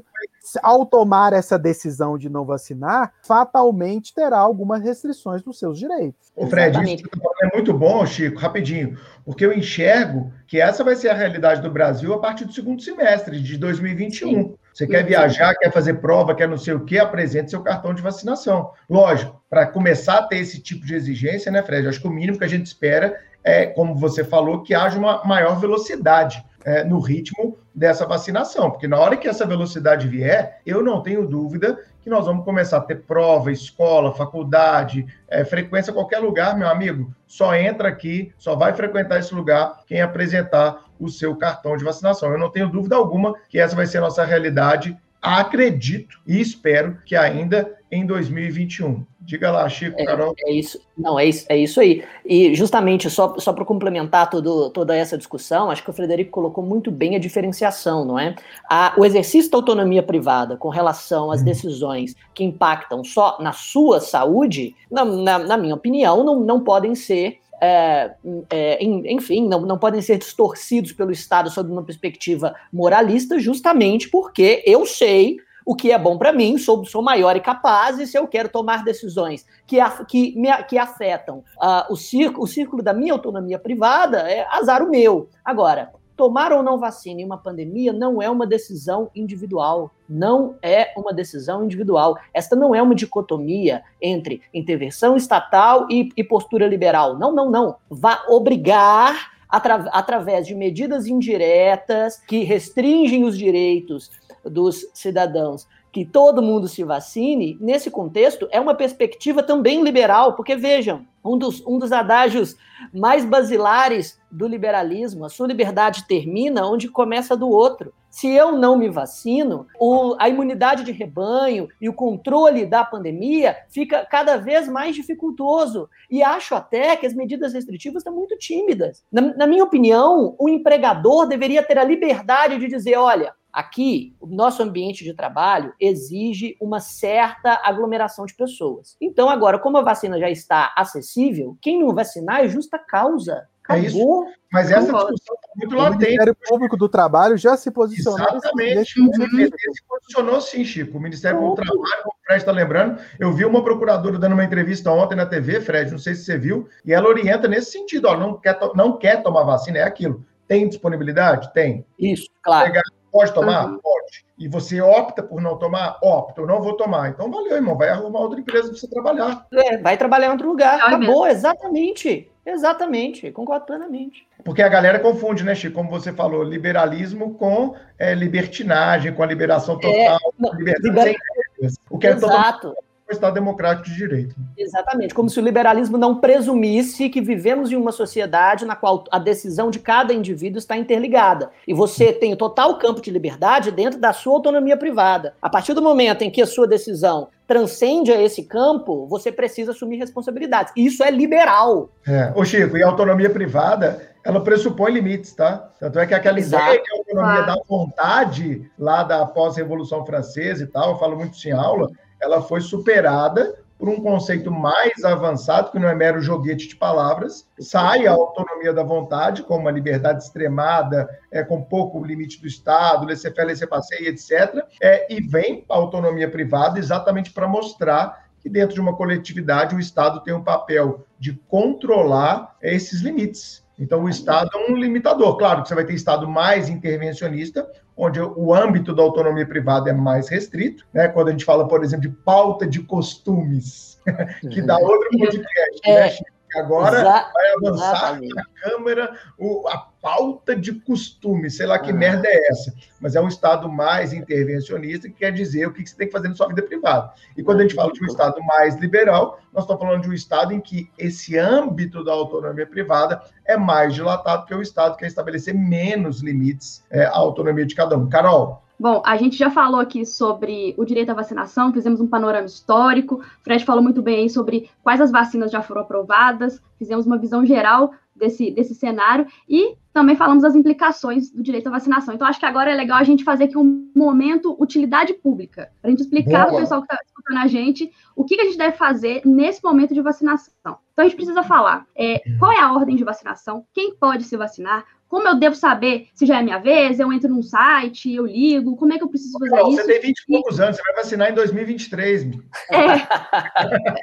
[0.62, 6.32] ao tomar essa decisão de não vacinar, fatalmente terá algumas restrições dos seus direitos.
[6.36, 7.04] O Fred, isso
[7.42, 11.70] é muito bom, Chico, rapidinho, porque eu enxergo que essa vai ser a realidade do
[11.70, 14.28] Brasil a partir do segundo semestre de 2021.
[14.28, 14.54] Sim.
[14.74, 18.02] Você quer viajar, quer fazer prova, quer não sei o que, apresente seu cartão de
[18.02, 18.72] vacinação.
[18.90, 21.86] Lógico, para começar a ter esse tipo de exigência, né, Fred?
[21.86, 25.22] Acho que o mínimo que a gente espera é, como você falou, que haja uma
[25.24, 30.82] maior velocidade é, no ritmo dessa vacinação, porque na hora que essa velocidade vier, eu
[30.82, 36.18] não tenho dúvida que nós vamos começar a ter prova, escola, faculdade, é, frequência, qualquer
[36.18, 41.34] lugar, meu amigo, só entra aqui, só vai frequentar esse lugar quem apresentar o seu
[41.34, 42.30] cartão de vacinação.
[42.30, 46.98] Eu não tenho dúvida alguma que essa vai ser a nossa realidade acredito e espero
[47.06, 49.04] que ainda em 2021.
[49.20, 50.34] Diga lá, Chico, é, Carol.
[50.38, 52.04] É isso, não, é isso, é isso aí.
[52.26, 56.62] E justamente, só, só para complementar todo, toda essa discussão, acho que o Frederico colocou
[56.62, 58.34] muito bem a diferenciação, não é?
[58.68, 61.44] A, o exercício da autonomia privada com relação às hum.
[61.44, 66.94] decisões que impactam só na sua saúde, na, na, na minha opinião, não, não podem
[66.94, 68.14] ser é,
[68.50, 74.62] é, enfim, não, não podem ser distorcidos pelo Estado sob uma perspectiva moralista, justamente porque
[74.66, 78.18] eu sei o que é bom para mim, sou, sou maior e capaz, e se
[78.18, 82.92] eu quero tomar decisões que, que, me, que afetam uh, o, círculo, o círculo da
[82.92, 85.30] minha autonomia privada, é azar o meu.
[85.42, 89.90] Agora, Tomar ou não vacina em uma pandemia não é uma decisão individual.
[90.08, 92.16] Não é uma decisão individual.
[92.32, 97.18] Esta não é uma dicotomia entre intervenção estatal e, e postura liberal.
[97.18, 97.76] Não, não, não.
[97.90, 104.10] Vá obrigar, atra, através de medidas indiretas que restringem os direitos
[104.44, 110.56] dos cidadãos, que todo mundo se vacine, nesse contexto, é uma perspectiva também liberal, porque
[110.56, 112.56] vejam, um dos, um dos adágios
[112.92, 115.24] mais basilares do liberalismo.
[115.24, 117.94] A sua liberdade termina onde começa do outro.
[118.10, 123.56] Se eu não me vacino, o, a imunidade de rebanho e o controle da pandemia
[123.68, 125.88] fica cada vez mais dificultoso.
[126.10, 129.04] E acho até que as medidas restritivas estão muito tímidas.
[129.12, 134.26] Na, na minha opinião, o empregador deveria ter a liberdade de dizer: olha, Aqui, o
[134.26, 138.96] nosso ambiente de trabalho exige uma certa aglomeração de pessoas.
[139.00, 143.46] Então, agora, como a vacina já está acessível, quem não vacinar é justa causa.
[143.62, 143.84] Acabou.
[143.84, 144.34] É isso.
[144.52, 145.94] Mas essa discussão está muito latente.
[145.94, 148.28] O Ministério Público do Trabalho já se posicionou.
[148.28, 149.00] Exatamente.
[149.00, 150.98] O MPT se posicionou sim, Chico.
[150.98, 154.32] O Ministério Público do Trabalho, como o Fred está lembrando, eu vi uma procuradora dando
[154.32, 157.70] uma entrevista ontem na TV, Fred, não sei se você viu, e ela orienta nesse
[157.70, 160.24] sentido, ó, não quer, não quer tomar vacina, é aquilo.
[160.48, 161.52] Tem disponibilidade?
[161.52, 161.86] Tem.
[161.96, 162.66] Isso, claro.
[162.66, 162.82] Pegar
[163.14, 163.66] Pode tomar?
[163.66, 163.78] Uhum.
[163.78, 164.24] Pode.
[164.36, 165.98] E você opta por não tomar?
[166.02, 167.10] Opta, eu não vou tomar.
[167.10, 169.46] Então valeu, irmão, vai arrumar outra empresa para você trabalhar.
[169.52, 170.80] É, vai trabalhar em outro lugar.
[170.80, 172.28] É Acabou, exatamente.
[172.44, 174.26] Exatamente, concordo plenamente.
[174.44, 175.76] Porque a galera confunde, né, Chico?
[175.76, 181.04] Como você falou, liberalismo com é, libertinagem, com a liberação total, é, não, liberdade liber...
[181.04, 181.78] sem regras.
[181.88, 182.83] O que é Exato o
[183.14, 184.34] Estado democrático de direito.
[184.56, 189.18] Exatamente, como se o liberalismo não presumisse que vivemos em uma sociedade na qual a
[189.18, 191.50] decisão de cada indivíduo está interligada.
[191.66, 195.34] E você tem o total campo de liberdade dentro da sua autonomia privada.
[195.40, 199.72] A partir do momento em que a sua decisão transcende a esse campo, você precisa
[199.72, 200.72] assumir responsabilidades.
[200.76, 201.90] Isso é liberal.
[202.06, 202.32] É.
[202.34, 205.70] Ô Chico, e a autonomia privada, ela pressupõe limites, tá?
[205.78, 206.64] Tanto é que aquela Exato.
[206.64, 207.46] ideia que a autonomia ah.
[207.46, 211.90] da vontade, lá da pós-revolução francesa e tal, eu falo muito isso em aula,
[212.24, 217.46] ela foi superada por um conceito mais avançado, que não é mero joguete de palavras,
[217.58, 223.06] sai a autonomia da vontade, como uma liberdade extremada, é, com pouco limite do Estado,
[223.06, 228.80] laissez-faire, laissez-passer, etc., é, e vem a autonomia privada exatamente para mostrar que dentro de
[228.80, 233.64] uma coletividade o Estado tem um papel de controlar esses limites.
[233.78, 235.36] Então, o Estado é um limitador.
[235.36, 239.92] Claro que você vai ter Estado mais intervencionista, onde o âmbito da autonomia privada é
[239.92, 241.08] mais restrito, né?
[241.08, 244.00] Quando a gente fala, por exemplo, de pauta de costumes,
[244.50, 246.16] que dá outro podcast, né, é, né,
[246.56, 251.94] Agora vai avançar na Câmara o, a falta de costume, sei lá que ah.
[251.94, 255.96] merda é essa, mas é um Estado mais intervencionista que quer dizer o que você
[255.96, 257.12] tem que fazer na sua vida privada.
[257.36, 260.12] E quando a gente fala de um Estado mais liberal, nós estamos falando de um
[260.12, 265.06] Estado em que esse âmbito da autonomia privada é mais dilatado, que o Estado quer
[265.06, 268.08] estabelecer menos limites é, à autonomia de cada um.
[268.08, 272.46] Carol, Bom, a gente já falou aqui sobre o direito à vacinação, fizemos um panorama
[272.46, 273.22] histórico.
[273.42, 277.46] Fred falou muito bem aí sobre quais as vacinas já foram aprovadas, fizemos uma visão
[277.46, 282.14] geral desse, desse cenário e também falamos das implicações do direito à vacinação.
[282.14, 285.88] Então, acho que agora é legal a gente fazer aqui um momento utilidade pública, para
[285.88, 288.44] a gente explicar para o pessoal que está escutando a gente o que, que, a
[288.44, 290.52] gente deve fazer nesse momento de vacinação.
[290.92, 294.36] Então, a gente precisa falar é, qual é a ordem de vacinação, quem pode se
[294.36, 296.98] vacinar, como eu devo saber se já é minha vez?
[296.98, 299.82] Eu entro num site, eu ligo, como é que eu preciso fazer Não, isso?
[299.82, 302.30] Você tem 20 e poucos anos, você vai vacinar em 2023.
[302.72, 302.84] É,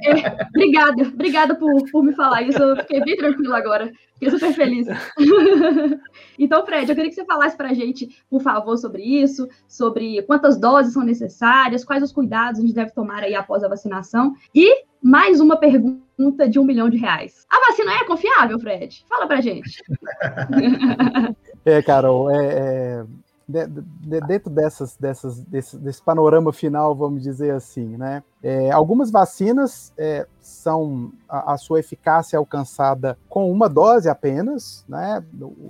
[0.10, 4.54] é, obrigada, obrigada por, por me falar isso, eu fiquei bem tranquilo agora, fiquei super
[4.54, 4.88] feliz.
[6.40, 10.22] então, Fred, eu queria que você falasse para a gente, por favor, sobre isso, sobre
[10.22, 14.34] quantas doses são necessárias, quais os cuidados a gente deve tomar aí após a vacinação
[14.56, 17.46] e mais uma pergunta de um milhão de reais.
[17.50, 19.04] A vacina é confiável, Fred?
[19.10, 19.82] Fala pra gente.
[21.66, 23.06] é, Carol, é, é,
[23.48, 28.24] de, de, dentro dessas, dessas, desse, desse, panorama final, vamos dizer assim, né?
[28.44, 34.86] É, algumas vacinas é, são a, a, sua eficácia é alcançada com uma dose apenas,
[34.88, 35.24] né?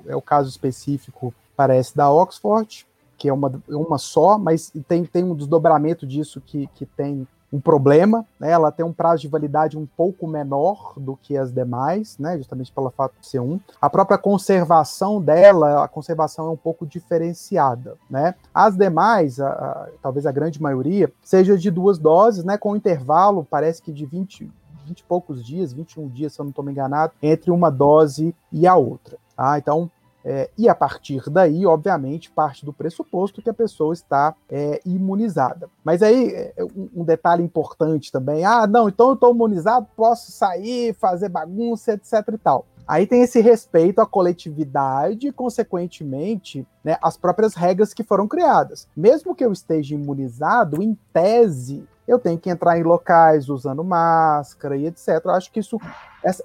[0.07, 2.85] É o caso específico, parece, da Oxford,
[3.17, 7.59] que é uma, uma só, mas tem, tem um desdobramento disso que, que tem um
[7.59, 8.51] problema, né?
[8.51, 12.37] ela tem um prazo de validade um pouco menor do que as demais, né?
[12.37, 13.59] justamente pelo fato de ser um.
[13.81, 17.97] A própria conservação dela, a conservação é um pouco diferenciada.
[18.09, 18.35] Né?
[18.53, 22.57] As demais, a, a, talvez a grande maioria, seja de duas doses, né?
[22.57, 24.49] com intervalo, parece que de 20,
[24.85, 28.33] 20 e poucos dias, 21 dias, se eu não estou me enganado, entre uma dose
[28.51, 29.17] e a outra.
[29.37, 29.91] Ah, então,
[30.23, 35.69] é, e a partir daí, obviamente, parte do pressuposto que a pessoa está é, imunizada.
[35.83, 40.31] Mas aí, é, um, um, detalhe importante também: ah, não, então eu estou imunizado, posso
[40.31, 42.65] sair, fazer bagunça, etc e tal.
[42.91, 48.85] Aí tem esse respeito à coletividade e, consequentemente, né, as próprias regras que foram criadas.
[48.93, 54.75] Mesmo que eu esteja imunizado, em tese, eu tenho que entrar em locais usando máscara
[54.75, 55.21] e etc.
[55.23, 55.79] Eu acho que isso,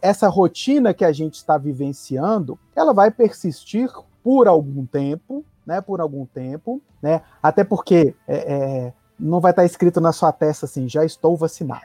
[0.00, 3.90] essa, rotina que a gente está vivenciando, ela vai persistir
[4.22, 5.80] por algum tempo, né?
[5.80, 7.22] Por algum tempo, né?
[7.42, 11.82] Até porque é, é, não vai estar escrito na sua testa assim, já estou vacinado.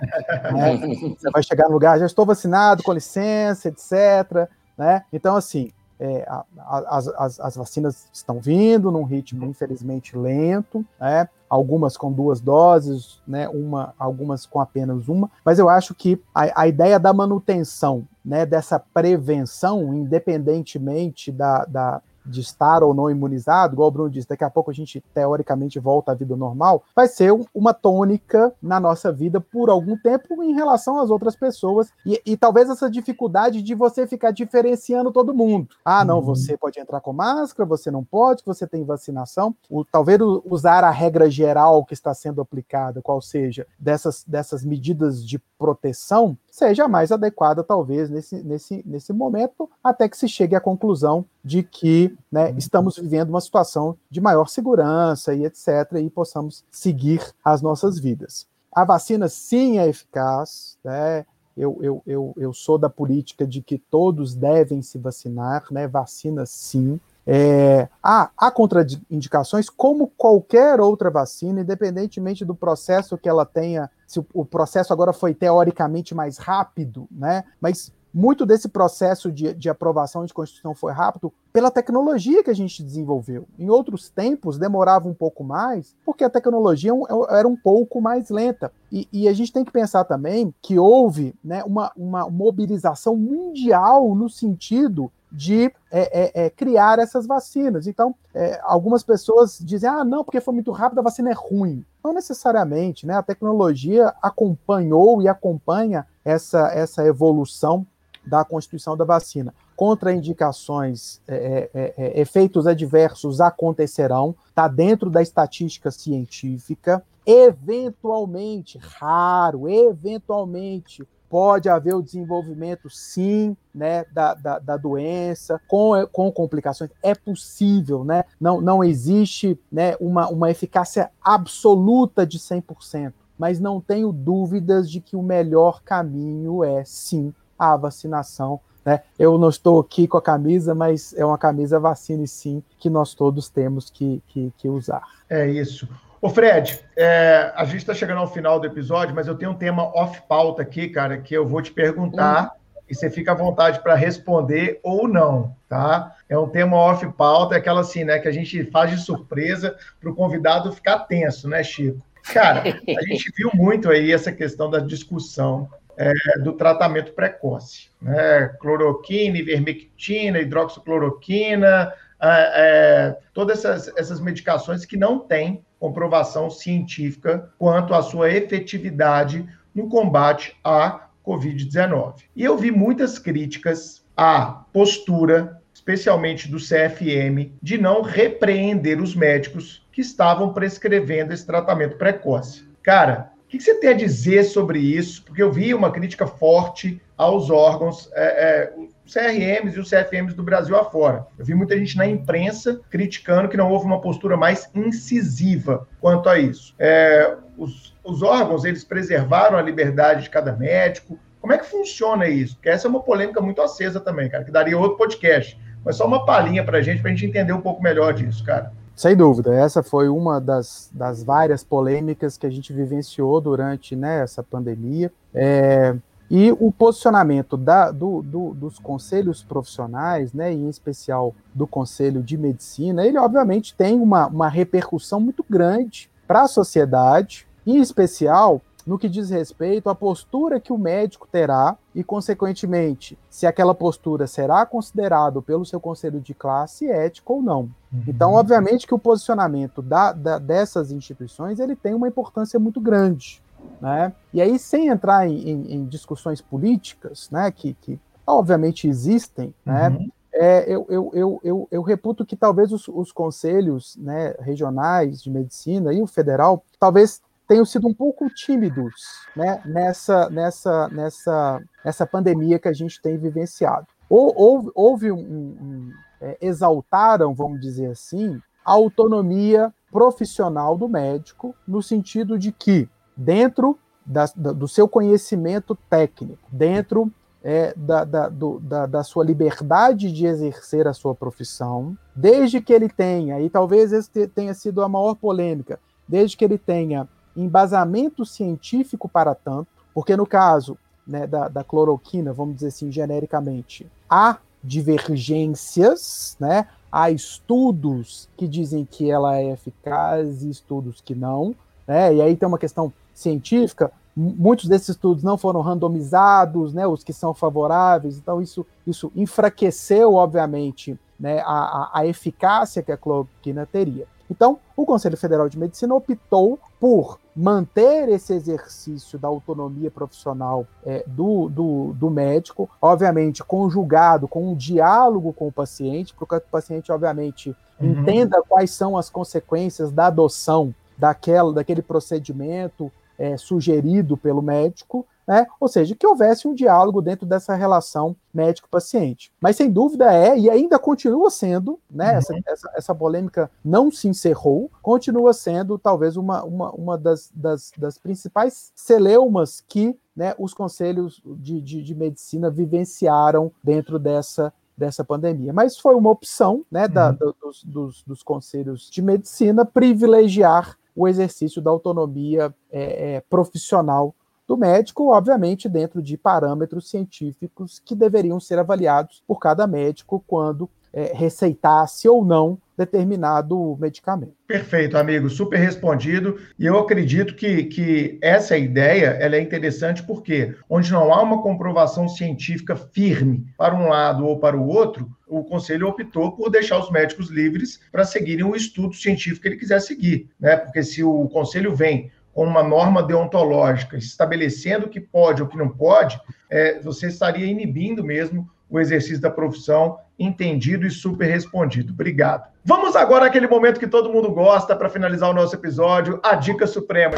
[0.53, 0.77] Né?
[1.17, 4.49] Você vai chegar no lugar, já estou vacinado, com licença, etc.
[4.77, 5.03] Né?
[5.11, 11.29] Então, assim, é, a, a, as, as, vacinas estão vindo num ritmo, infelizmente, lento, né?
[11.47, 13.47] algumas com duas doses, né?
[13.49, 18.45] uma, algumas com apenas uma, mas eu acho que a, a ideia da manutenção né,
[18.45, 24.43] dessa prevenção, independentemente da, da, de estar ou não imunizado, igual o Bruno disse, daqui
[24.43, 29.11] a pouco a gente teoricamente volta à vida normal, vai ser uma tônica na nossa
[29.11, 33.75] vida por algum tempo em relação às outras pessoas e, e talvez essa dificuldade de
[33.75, 35.69] você ficar diferenciando todo mundo.
[35.83, 36.25] Ah, não, uhum.
[36.25, 39.55] você pode entrar com máscara, você não pode, você tem vacinação.
[39.69, 45.25] O, talvez usar a regra geral que está sendo aplicada, qual seja, dessas, dessas medidas
[45.25, 50.61] de proteção, seja mais adequada, talvez, nesse, nesse, nesse momento, até que se chegue à
[50.61, 52.57] conclusão de que né, uhum.
[52.57, 55.67] estamos vivendo uma situação de maior segurança e etc.,
[55.99, 58.45] e possamos seguir as nossas vidas.
[58.71, 61.25] A vacina, sim, é eficaz, né?
[61.57, 65.87] Eu, eu, eu, eu sou da política de que todos devem se vacinar, né?
[65.87, 66.99] Vacina, sim.
[67.25, 74.19] É, há, há contraindicações, como qualquer outra vacina, independentemente do processo que ela tenha, se
[74.19, 77.43] o, o processo agora foi teoricamente mais rápido, né?
[77.59, 82.55] Mas muito desse processo de, de aprovação de Constituição foi rápido pela tecnologia que a
[82.55, 83.45] gente desenvolveu.
[83.57, 88.29] Em outros tempos, demorava um pouco mais, porque a tecnologia é era um pouco mais
[88.29, 88.71] lenta.
[88.91, 94.13] E, e a gente tem que pensar também que houve né, uma, uma mobilização mundial
[94.13, 97.87] no sentido de é, é, é, criar essas vacinas.
[97.87, 101.85] Então, é, algumas pessoas dizem, ah, não, porque foi muito rápido, a vacina é ruim.
[102.03, 103.15] Não necessariamente, né?
[103.15, 107.85] A tecnologia acompanhou e acompanha essa, essa evolução
[108.25, 109.53] da constituição da vacina.
[109.75, 117.03] Contraindicações, é, é, é, efeitos adversos acontecerão, está dentro da estatística científica.
[117.25, 126.29] Eventualmente, raro, eventualmente, pode haver o desenvolvimento, sim, né, da, da, da, doença, com, com
[126.29, 126.91] complicações.
[127.01, 128.25] É possível, né?
[128.37, 134.99] Não, não existe né, uma, uma eficácia absoluta de 100%, mas não tenho dúvidas de
[134.99, 139.01] que o melhor caminho é, sim, a vacinação Né?
[139.17, 143.13] Eu não estou aqui com a camisa, mas é uma camisa vacina sim que nós
[143.13, 145.03] todos temos que, que, que usar.
[145.29, 145.87] É isso.
[146.21, 149.57] Ô Fred, é, a gente está chegando ao final do episódio, mas eu tenho um
[149.57, 152.81] tema off-pauta aqui, cara, que eu vou te perguntar hum.
[152.87, 156.15] e você fica à vontade para responder ou não, tá?
[156.29, 160.11] É um tema off-pauta, é aquela assim, né, que a gente faz de surpresa para
[160.11, 162.05] o convidado ficar tenso, né, Chico?
[162.31, 165.67] Cara, a gente viu muito aí essa questão da discussão
[165.97, 168.47] é, do tratamento precoce, né?
[168.59, 171.91] Cloroquina, ivermectina, hidroxicloroquina,
[172.21, 179.47] é, é, todas essas, essas medicações que não têm comprovação científica quanto à sua efetividade
[179.73, 182.23] no combate à Covid-19.
[182.35, 189.87] E eu vi muitas críticas à postura, especialmente do CFM, de não repreender os médicos
[189.91, 192.69] que estavam prescrevendo esse tratamento precoce.
[192.83, 195.25] Cara, o que você tem a dizer sobre isso?
[195.25, 198.73] Porque eu vi uma crítica forte aos órgãos, é, é,
[199.05, 201.27] CRMs e os CFMs do Brasil afora.
[201.37, 206.29] Eu vi muita gente na imprensa criticando que não houve uma postura mais incisiva quanto
[206.29, 206.73] a isso.
[206.79, 211.19] É, os, os órgãos, eles preservaram a liberdade de cada médico.
[211.41, 212.55] Como é que funciona isso?
[212.55, 215.59] Porque essa é uma polêmica muito acesa também, cara, que daria outro podcast.
[215.83, 218.45] Mas só uma palhinha para a gente, para a gente entender um pouco melhor disso,
[218.45, 218.71] cara.
[218.95, 224.21] Sem dúvida, essa foi uma das, das várias polêmicas que a gente vivenciou durante né,
[224.21, 225.11] essa pandemia.
[225.33, 225.95] É,
[226.29, 232.37] e o posicionamento da, do, do, dos conselhos profissionais, né, em especial do Conselho de
[232.37, 238.97] Medicina, ele obviamente tem uma, uma repercussão muito grande para a sociedade, em especial no
[238.97, 244.65] que diz respeito à postura que o médico terá e, consequentemente, se aquela postura será
[244.65, 247.61] considerado pelo seu conselho de classe ético ou não.
[247.91, 248.03] Uhum.
[248.07, 253.41] Então, obviamente que o posicionamento da, da, dessas instituições ele tem uma importância muito grande.
[253.79, 254.13] Né?
[254.33, 259.89] E aí, sem entrar em, em, em discussões políticas, né, que, que obviamente existem, né,
[259.89, 260.09] uhum.
[260.33, 265.29] é, eu, eu, eu, eu, eu, reputo que talvez os, os conselhos né, regionais de
[265.29, 267.21] medicina e o federal talvez
[267.51, 273.17] tenham sido um pouco tímidos né, nessa, nessa, nessa, nessa pandemia que a gente tem
[273.17, 273.87] vivenciado.
[274.09, 275.91] Ou, houve, houve um, um
[276.21, 282.87] é, exaltaram, vamos dizer assim, a autonomia profissional do médico, no sentido de que
[283.17, 287.11] dentro da, da, do seu conhecimento técnico, dentro
[287.43, 292.71] é, da, da, do, da, da, sua liberdade de exercer a sua profissão, desde que
[292.71, 298.25] ele tenha, e talvez esse tenha sido a maior polêmica, desde que ele tenha embasamento
[298.25, 304.37] científico para tanto, porque no caso né, da, da cloroquina, vamos dizer assim, genericamente, há
[304.63, 306.67] divergências, né?
[306.91, 311.55] Há estudos que dizem que ela é eficaz e estudos que não,
[311.87, 312.13] né?
[312.13, 317.13] E aí tem uma questão científica, muitos desses estudos não foram randomizados, né, os que
[317.13, 324.05] são favoráveis, então isso, isso enfraqueceu, obviamente, né, a, a eficácia que a cloroquina teria.
[324.31, 331.03] Então, o Conselho Federal de Medicina optou por manter esse exercício da autonomia profissional é,
[331.05, 336.49] do, do, do, médico, obviamente conjugado com um diálogo com o paciente, para que o
[336.49, 337.91] paciente, obviamente, uhum.
[337.91, 345.45] entenda quais são as consequências da adoção daquela, daquele procedimento é, sugerido pelo médico, né?
[345.59, 349.31] ou seja, que houvesse um diálogo dentro dessa relação médico-paciente.
[349.39, 352.11] Mas sem dúvida é, e ainda continua sendo, né?
[352.11, 352.17] Uhum.
[352.17, 357.71] Essa, essa, essa, polêmica não se encerrou, continua sendo talvez uma, uma, uma das, das,
[357.77, 365.03] das principais celeumas que né, os conselhos de, de, de medicina vivenciaram dentro dessa dessa
[365.03, 365.53] pandemia.
[365.53, 367.33] Mas foi uma opção né, da, uhum.
[367.39, 374.15] dos, dos, dos, conselhos de medicina privilegiar o exercício da autonomia é, é, profissional
[374.51, 380.69] do médico, obviamente dentro de parâmetros científicos que deveriam ser avaliados por cada médico quando
[380.91, 384.33] é, receitasse ou não determinado medicamento.
[384.45, 386.37] Perfeito, amigo, super respondido.
[386.59, 391.41] E eu acredito que, que essa ideia ela é interessante porque, onde não há uma
[391.41, 396.77] comprovação científica firme para um lado ou para o outro, o conselho optou por deixar
[396.77, 400.57] os médicos livres para seguirem o estudo científico que ele quiser seguir, né?
[400.57, 405.51] Porque se o conselho vem com uma norma deontológica estabelecendo o que pode ou o
[405.51, 406.19] que não pode,
[406.49, 411.91] é, você estaria inibindo mesmo o exercício da profissão, entendido e super respondido.
[411.91, 412.49] Obrigado.
[412.63, 416.65] Vamos agora àquele momento que todo mundo gosta para finalizar o nosso episódio, a dica
[416.65, 417.15] suprema.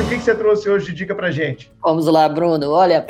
[0.00, 1.72] O que, que você trouxe hoje de dica para gente?
[1.82, 2.70] Vamos lá, Bruno.
[2.70, 3.04] Olha,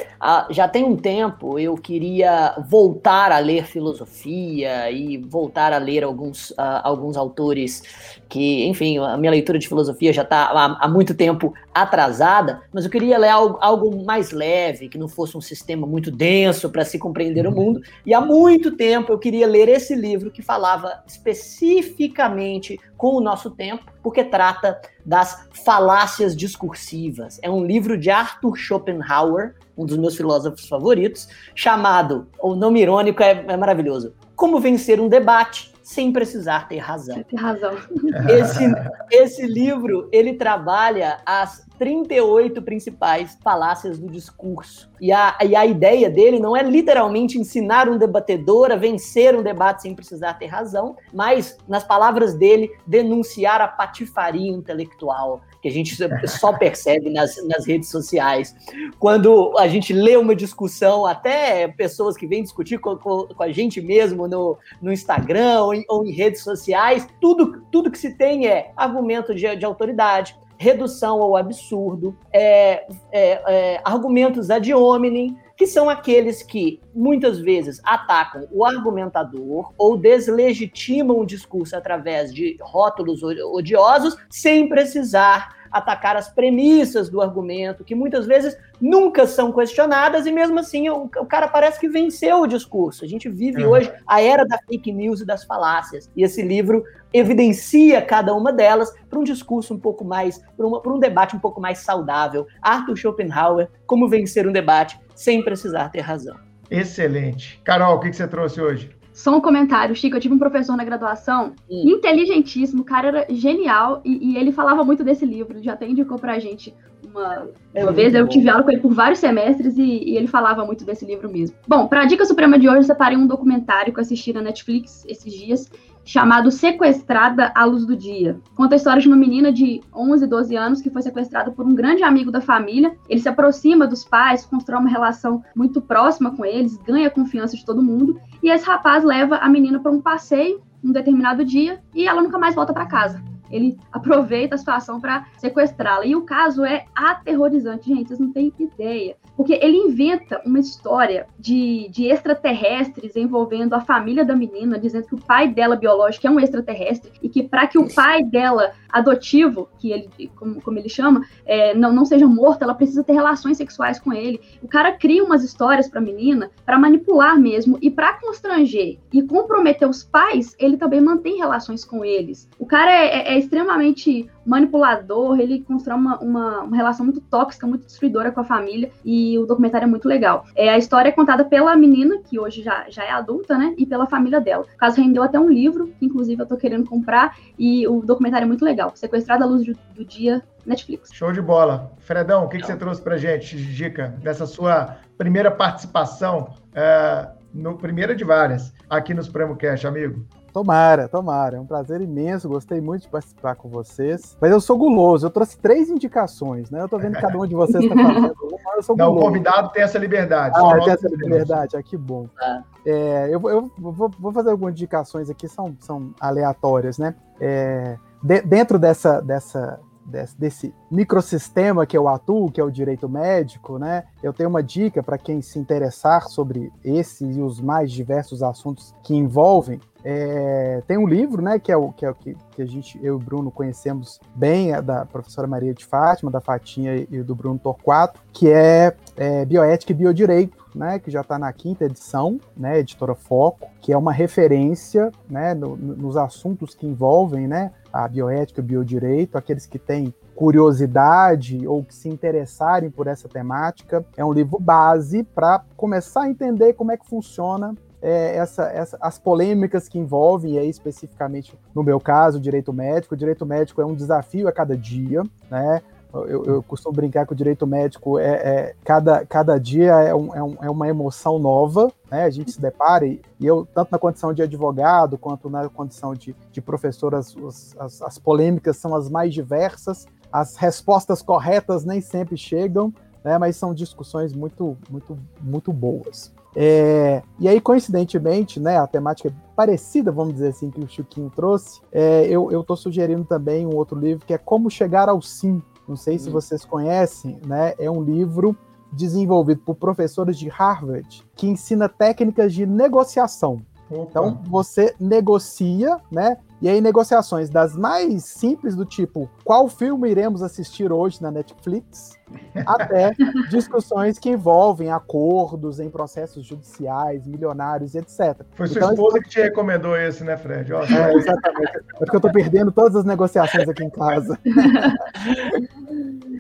[0.49, 6.51] já tem um tempo eu queria voltar a ler filosofia e voltar a ler alguns,
[6.53, 7.83] uh, alguns autores
[8.27, 12.87] que, enfim, a minha leitura de filosofia já está há, há, muito tempo atrasada, mas
[12.87, 16.87] eu queria ler algo, algo mais leve, que não fosse um sistema muito denso para
[16.87, 17.83] se compreender o mundo.
[18.07, 23.51] E há muito tempo eu queria ler esse livro que falava especificamente com o nosso
[23.53, 27.39] tempo, porque trata das falácias discursivas.
[27.41, 33.23] É um livro de Arthur Schopenhauer, um dos meus filósofos favoritos, chamado, o nome irônico
[33.23, 37.23] é, é maravilhoso, Como Vencer um Debate sem precisar ter razão.
[37.23, 37.73] Ter razão.
[38.29, 38.65] Esse,
[39.11, 44.91] esse livro, ele trabalha as 38 principais falácias do discurso.
[45.01, 49.43] E a, e a ideia dele não é literalmente ensinar um debatedor a vencer um
[49.43, 55.71] debate sem precisar ter razão, mas, nas palavras dele, denunciar a patifaria intelectual que a
[55.71, 55.97] gente
[56.29, 58.55] só percebe nas, nas redes sociais.
[58.99, 63.51] Quando a gente lê uma discussão, até pessoas que vêm discutir com, com, com a
[63.51, 68.15] gente mesmo no, no Instagram ou em, ou em, redes sociais, tudo, tudo que se
[68.15, 75.37] tem é argumento de, de autoridade, redução ao absurdo, é, é, é, argumentos ad hominem,
[75.59, 82.57] que são aqueles que muitas vezes atacam o argumentador ou deslegitimam o discurso através de
[82.61, 90.27] rótulos odiosos, sem precisar atacar as premissas do argumento, que muitas vezes nunca são questionadas
[90.27, 93.05] e mesmo assim o, o cara parece que venceu o discurso.
[93.05, 93.73] A gente vive uhum.
[93.73, 96.09] hoje a era da fake news e das falácias.
[96.17, 100.99] E esse livro evidencia cada uma delas para um discurso um pouco mais, para um
[101.01, 102.47] debate um pouco mais saudável.
[102.63, 106.37] Arthur Schopenhauer, Como Vencer um Debate sem Precisar Ter Razão.
[106.71, 107.61] Excelente.
[107.65, 108.91] Carol, o que, que você trouxe hoje?
[109.13, 110.17] Só um comentário, Chico.
[110.17, 111.83] Eu tive um professor na graduação, hum.
[111.87, 116.21] inteligentíssimo, o cara era genial, e, e, ele falava muito desse livro, já até indicou
[116.21, 116.73] pra gente
[117.05, 118.15] uma, é uma vez.
[118.15, 118.31] Eu bom.
[118.31, 121.57] tive aula com ele por vários semestres e, e, ele falava muito desse livro mesmo.
[121.67, 125.05] Bom, pra Dica Suprema de hoje, eu separei um documentário que eu assisti na Netflix
[125.09, 125.69] esses dias,
[126.09, 128.41] chamado Sequestrada à Luz do Dia.
[128.55, 131.75] Conta a história de uma menina de 11, 12 anos que foi sequestrada por um
[131.75, 132.97] grande amigo da família.
[133.11, 137.55] Ele se aproxima dos pais, constrói uma relação muito próxima com eles, ganha a confiança
[137.55, 138.19] de todo mundo.
[138.43, 142.39] E esse rapaz leva a menina para um passeio um determinado dia e ela nunca
[142.39, 143.23] mais volta para casa.
[143.51, 146.07] Ele aproveita a situação para sequestrá-la.
[146.07, 149.17] E o caso é aterrorizante, gente, vocês não têm ideia.
[149.37, 155.15] Porque ele inventa uma história de, de extraterrestres envolvendo a família da menina, dizendo que
[155.15, 159.69] o pai dela biológico é um extraterrestre e que para que o pai dela adotivo,
[159.79, 163.57] que ele, como, como ele chama, é, não, não seja morto, ela precisa ter relações
[163.57, 164.41] sexuais com ele.
[164.63, 169.23] O cara cria umas histórias para a menina para manipular mesmo e para constranger e
[169.23, 172.49] comprometer os pais, ele também mantém relações com eles.
[172.59, 177.85] O cara é, é, extremamente manipulador, ele constrói uma, uma, uma, relação muito tóxica, muito
[177.85, 180.47] destruidora com a família, e o documentário é muito legal.
[180.57, 183.85] É, a história é contada pela menina, que hoje já, já é adulta, né, e
[183.85, 184.65] pela família dela.
[184.65, 188.45] O caso rendeu até um livro, que inclusive eu tô querendo comprar, e o documentário
[188.45, 188.93] é muito legal.
[188.95, 191.11] Sequestrada à luz do, do dia, Netflix.
[191.13, 191.93] Show de bola.
[191.99, 197.77] Fredão, o que, que você trouxe pra gente, dica, dessa sua primeira participação, é, no
[197.77, 200.27] primeira de várias, aqui no Supremo Cash, amigo?
[200.53, 201.57] Tomara, tomara.
[201.57, 202.49] É um prazer imenso.
[202.49, 204.37] Gostei muito de participar com vocês.
[204.41, 205.27] Mas eu sou guloso.
[205.27, 206.81] Eu trouxe três indicações, né?
[206.81, 208.77] Eu tô vendo que cada um de vocês está fazendo uma.
[208.77, 209.27] Eu sou Não, guloso.
[209.27, 210.55] o convidado tem essa liberdade.
[210.57, 211.77] Ah, tem essa liberdade.
[211.77, 212.27] Ah, que bom.
[212.41, 212.63] É.
[212.87, 217.15] É, eu, eu vou, vou, fazer algumas indicações aqui, são, são aleatórias, né?
[217.39, 223.09] É, de, dentro dessa, dessa, desse, desse microsistema que eu atuo, que é o direito
[223.09, 224.05] médico, né?
[224.23, 228.95] Eu tenho uma dica para quem se interessar sobre esses e os mais diversos assuntos
[229.03, 229.81] que envolvem
[230.11, 232.99] é, tem um livro, né, que é o que, é o que, que, a gente,
[233.03, 237.23] eu e o Bruno conhecemos bem, é da professora Maria de Fátima, da Fatinha e
[237.23, 241.85] do Bruno Torquato, que é, é Bioética e Biodireito, né, que já está na quinta
[241.85, 247.71] edição, né, editora Foco, que é uma referência, né, no, nos assuntos que envolvem, né,
[247.93, 253.29] a bioética e o biodireito, aqueles que têm curiosidade ou que se interessarem por essa
[253.29, 258.65] temática, é um livro base para começar a entender como é que funciona é, essa,
[258.65, 263.15] essa, as polêmicas que envolvem, e aí especificamente no meu caso, o direito médico.
[263.15, 265.83] O direito médico é um desafio a cada dia, né?
[266.13, 270.35] Eu, eu costumo brincar que o direito médico é, é cada, cada dia é, um,
[270.35, 272.25] é, um, é, uma emoção nova, né?
[272.25, 276.15] A gente se depara, e, e, eu, tanto na condição de advogado quanto na condição
[276.15, 277.37] de, de professor, as,
[277.79, 282.93] as, as polêmicas são as mais diversas, as respostas corretas nem sempre chegam,
[283.23, 283.37] né?
[283.37, 286.33] Mas são discussões muito, muito, muito boas.
[286.61, 291.31] É, e aí, coincidentemente, né, a temática é parecida, vamos dizer assim, que o Chiquinho
[291.31, 295.63] trouxe, é, eu estou sugerindo também um outro livro que é Como Chegar ao Sim,
[295.87, 296.33] não sei se hum.
[296.33, 297.75] vocês conhecem, né?
[297.79, 298.57] É um livro
[298.93, 303.63] desenvolvido por professores de Harvard que ensina técnicas de negociação.
[303.89, 304.03] Opa.
[304.03, 306.39] Então você negocia, né?
[306.61, 312.18] E aí, negociações das mais simples, do tipo, qual filme iremos assistir hoje na Netflix,
[312.67, 313.13] até
[313.49, 318.43] discussões que envolvem acordos em processos judiciais, milionários, etc.
[318.55, 320.73] Foi sua então, esposa que te recomendou esse, né, Fred?
[320.73, 321.77] Ó, é, exatamente.
[321.77, 324.39] É porque eu estou perdendo todas as negociações aqui em casa.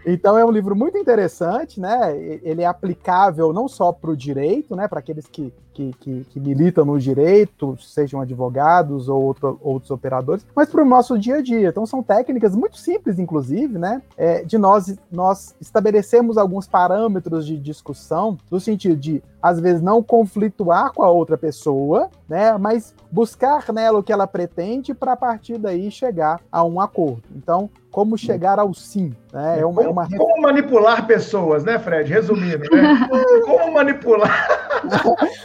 [0.06, 2.16] Então é um livro muito interessante, né?
[2.42, 4.88] Ele é aplicável não só para o direito, né?
[4.88, 10.46] Para aqueles que, que, que, que, militam no direito, sejam advogados ou outro, outros operadores,
[10.54, 11.68] mas para o nosso dia a dia.
[11.68, 14.02] Então são técnicas muito simples, inclusive, né?
[14.16, 20.02] É, de nós, nós estabelecemos alguns parâmetros de discussão, no sentido de, às vezes, não
[20.02, 22.58] conflituar com a outra pessoa, né?
[22.58, 27.22] Mas buscar nela o que ela pretende para a partir daí chegar a um acordo.
[27.34, 29.14] Então, como chegar ao sim.
[29.32, 29.60] Né?
[29.60, 30.18] É uma, como, é uma...
[30.18, 32.12] como manipular pessoas, né, Fred?
[32.12, 33.08] Resumindo, né?
[33.46, 34.48] como manipular.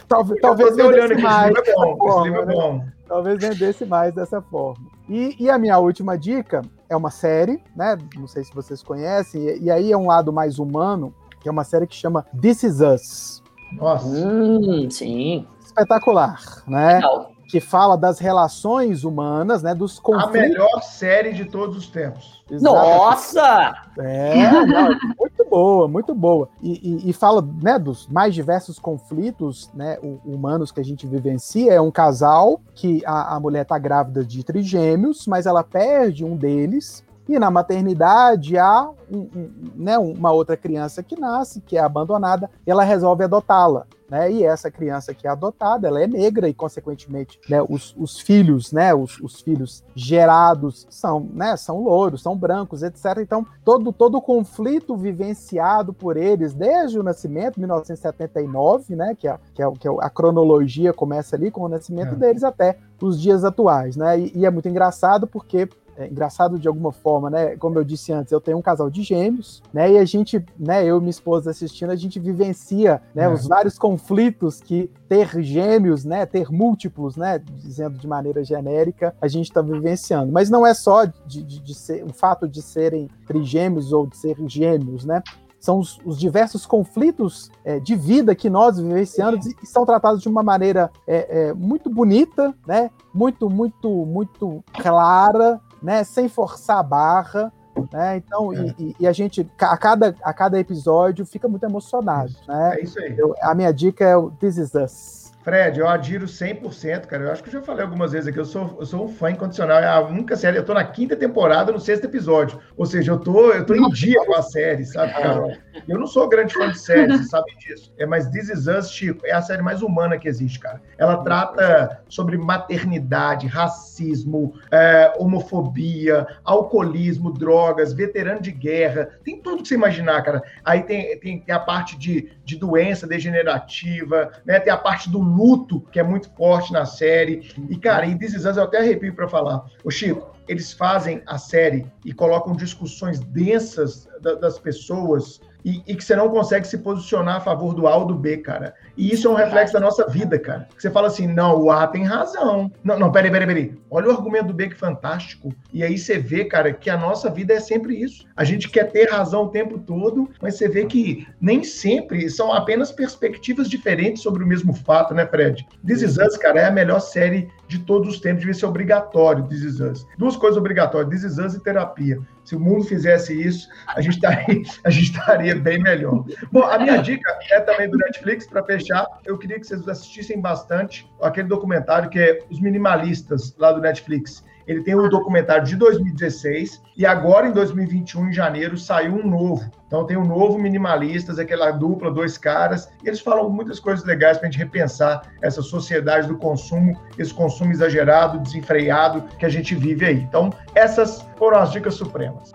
[0.08, 2.38] talvez talvez vendesse mais dessa é forma.
[2.38, 2.92] É né?
[3.06, 4.93] Talvez vendesse mais dessa forma.
[5.08, 7.98] E, e, a minha última dica é uma série, né?
[8.16, 11.52] Não sei se vocês conhecem, e, e aí é um lado mais humano, que é
[11.52, 13.42] uma série que chama This Is Us.
[13.72, 14.06] Nossa.
[14.06, 15.46] Hum, sim.
[15.60, 16.94] Espetacular, né?
[16.94, 20.28] Legal que fala das relações humanas, né, dos conflitos.
[20.28, 22.42] A melhor série de todos os tempos.
[22.50, 23.72] Nossa!
[23.96, 26.48] É, não, muito boa, muito boa.
[26.60, 26.72] E,
[27.06, 31.72] e, e, fala, né, dos mais diversos conflitos, né, humanos que a gente vivencia.
[31.72, 36.36] É um casal que a, a mulher está grávida de trigêmeos, mas ela perde um
[36.36, 37.04] deles.
[37.28, 42.50] E na maternidade há um, um, né, uma outra criança que nasce, que é abandonada,
[42.66, 44.30] e ela resolve adotá-la né?
[44.30, 48.70] E essa criança que é adotada, ela é negra e, consequentemente, né, os, os filhos,
[48.70, 53.18] né, os, os filhos gerados são, né, são louros, são brancos, etc.
[53.18, 59.36] Então, todo, todo o conflito vivenciado por eles desde o nascimento, 1979, né, que, é,
[59.52, 62.16] que, é, que é a cronologia começa ali com o nascimento é.
[62.16, 64.18] deles até os dias atuais, né?
[64.18, 67.56] E, e é muito engraçado porque é engraçado de alguma forma, né?
[67.56, 69.92] Como eu disse antes, eu tenho um casal de gêmeos, né?
[69.92, 73.28] E a gente, né, eu e minha esposa assistindo, a gente vivencia, né, é.
[73.28, 79.28] os vários conflitos que ter gêmeos, né, ter múltiplos, né, dizendo de maneira genérica, a
[79.28, 80.32] gente está vivenciando.
[80.32, 84.16] Mas não é só de, de, de ser o fato de serem trigêmeos ou de
[84.16, 85.22] ser gêmeos, né?
[85.64, 90.20] são os, os, diversos conflitos é, de vida que nós vivenciamos e, e são tratados
[90.20, 92.90] de uma maneira é, é, muito bonita, né?
[93.14, 96.02] Muito, muito, muito clara, né?
[96.02, 97.52] Sem forçar a barra.
[97.92, 98.16] Né?
[98.16, 98.74] Então, é.
[98.78, 102.32] e, e, a gente, a cada, a cada episódio, fica muito emocionado.
[102.48, 102.76] Né?
[102.78, 103.14] É isso aí.
[103.16, 105.23] Eu, a minha dica é o This Is Us.
[105.44, 107.24] Fred, eu adiro 100%, cara.
[107.24, 109.30] Eu acho que eu já falei algumas vezes aqui, eu sou, eu sou um fã
[109.30, 109.78] incondicional.
[109.78, 112.58] É a única série, eu tô na quinta temporada, no sexto episódio.
[112.78, 115.58] Ou seja, eu tô, eu tô em dia com a série, sabe, cara?
[115.86, 117.92] Eu não sou grande fã de séries, você sabe disso.
[117.98, 120.80] É, mas This Is Us, Chico, é a série mais humana que existe, cara.
[120.96, 129.10] Ela trata sobre maternidade, racismo, é, homofobia, alcoolismo, drogas, veterano de guerra.
[129.22, 130.42] Tem tudo que você imaginar, cara.
[130.64, 134.58] Aí tem, tem, tem a parte de, de doença degenerativa, né?
[134.58, 137.52] Tem a parte do luto, que é muito forte na série.
[137.68, 139.64] E, cara, em This Is Us, eu até arrepio para falar.
[139.82, 146.04] Ô, Chico, eles fazem a série e colocam discussões densas das pessoas e, e, que
[146.04, 148.74] você não consegue se posicionar a favor do A ou do B, cara.
[148.96, 150.68] E isso é um reflexo da nossa vida, cara.
[150.78, 152.70] Você fala assim, não, o A tem razão.
[152.82, 153.74] Não, não, peraí, peraí, peraí.
[153.90, 155.54] Olha o argumento do B que fantástico.
[155.72, 158.24] E aí você vê, cara, que a nossa vida é sempre isso.
[158.36, 162.52] A gente quer ter razão o tempo todo, mas você vê que nem sempre são
[162.52, 165.66] apenas perspectivas diferentes sobre o mesmo fato, né, Fred?
[165.86, 168.40] This Is Us, cara, é a melhor série de todos os tempos.
[168.40, 170.06] Devia ser obrigatório, This Is Us.
[170.18, 172.18] Duas coisas obrigatórias, This Is Us e terapia.
[172.44, 176.24] Se o mundo fizesse isso, a gente estaria, a gente estaria bem melhor.
[176.52, 178.83] Bom, a minha dica é também do Netflix, para fechar.
[179.24, 184.44] Eu queria que vocês assistissem bastante aquele documentário que é Os Minimalistas, lá do Netflix.
[184.66, 189.70] Ele tem um documentário de 2016 e agora em 2021, em janeiro, saiu um novo.
[189.86, 194.38] Então tem um novo Minimalistas, aquela dupla, dois caras, e eles falam muitas coisas legais
[194.38, 199.74] para a gente repensar essa sociedade do consumo, esse consumo exagerado, desenfreado que a gente
[199.74, 200.16] vive aí.
[200.22, 202.52] Então, essas foram as dicas supremas.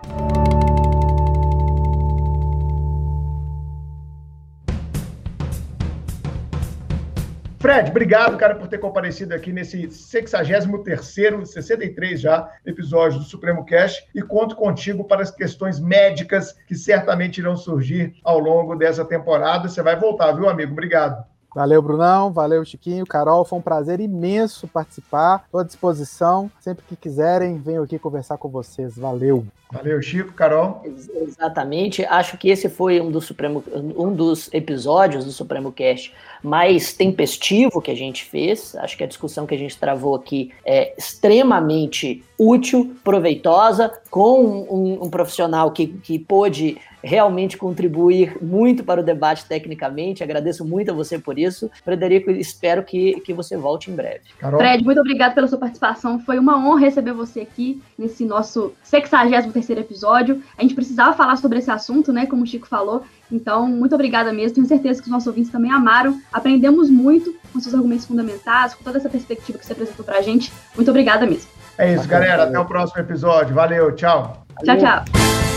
[7.60, 14.02] Fred, obrigado, cara, por ter comparecido aqui nesse 63º, 63 já, episódio do Supremo Cash
[14.14, 19.68] e conto contigo para as questões médicas que certamente irão surgir ao longo dessa temporada.
[19.68, 20.72] Você vai voltar, viu, amigo?
[20.72, 21.29] Obrigado.
[21.54, 22.32] Valeu, Brunão.
[22.32, 23.06] Valeu, Chiquinho.
[23.06, 25.42] Carol, foi um prazer imenso participar.
[25.44, 26.50] Estou à disposição.
[26.60, 28.96] Sempre que quiserem, venho aqui conversar com vocês.
[28.96, 29.44] Valeu.
[29.72, 30.82] Valeu, Chico, Carol.
[30.84, 32.04] Exatamente.
[32.04, 33.62] Acho que esse foi um dos, Supremo,
[33.96, 36.12] um dos episódios do Supremo Cast
[36.42, 38.74] mais tempestivo que a gente fez.
[38.76, 45.04] Acho que a discussão que a gente travou aqui é extremamente útil, proveitosa, com um,
[45.04, 50.22] um profissional que, que pôde realmente contribuir muito para o debate tecnicamente.
[50.22, 51.70] Agradeço muito a você por isso.
[51.84, 54.20] Frederico, espero que, que você volte em breve.
[54.38, 54.60] Carol?
[54.60, 56.18] Fred, muito obrigado pela sua participação.
[56.20, 60.42] Foi uma honra receber você aqui nesse nosso 63 episódio.
[60.56, 62.26] A gente precisava falar sobre esse assunto, né?
[62.26, 63.04] Como o Chico falou.
[63.30, 64.56] Então, muito obrigada mesmo.
[64.56, 66.20] Tenho certeza que os nossos ouvintes também amaram.
[66.32, 70.22] Aprendemos muito com seus argumentos fundamentais, com toda essa perspectiva que você apresentou para a
[70.22, 70.52] gente.
[70.74, 71.48] Muito obrigada mesmo.
[71.78, 72.44] É isso, galera.
[72.44, 73.54] Até o próximo episódio.
[73.54, 74.44] Valeu, tchau.
[74.64, 75.49] Tchau, tchau.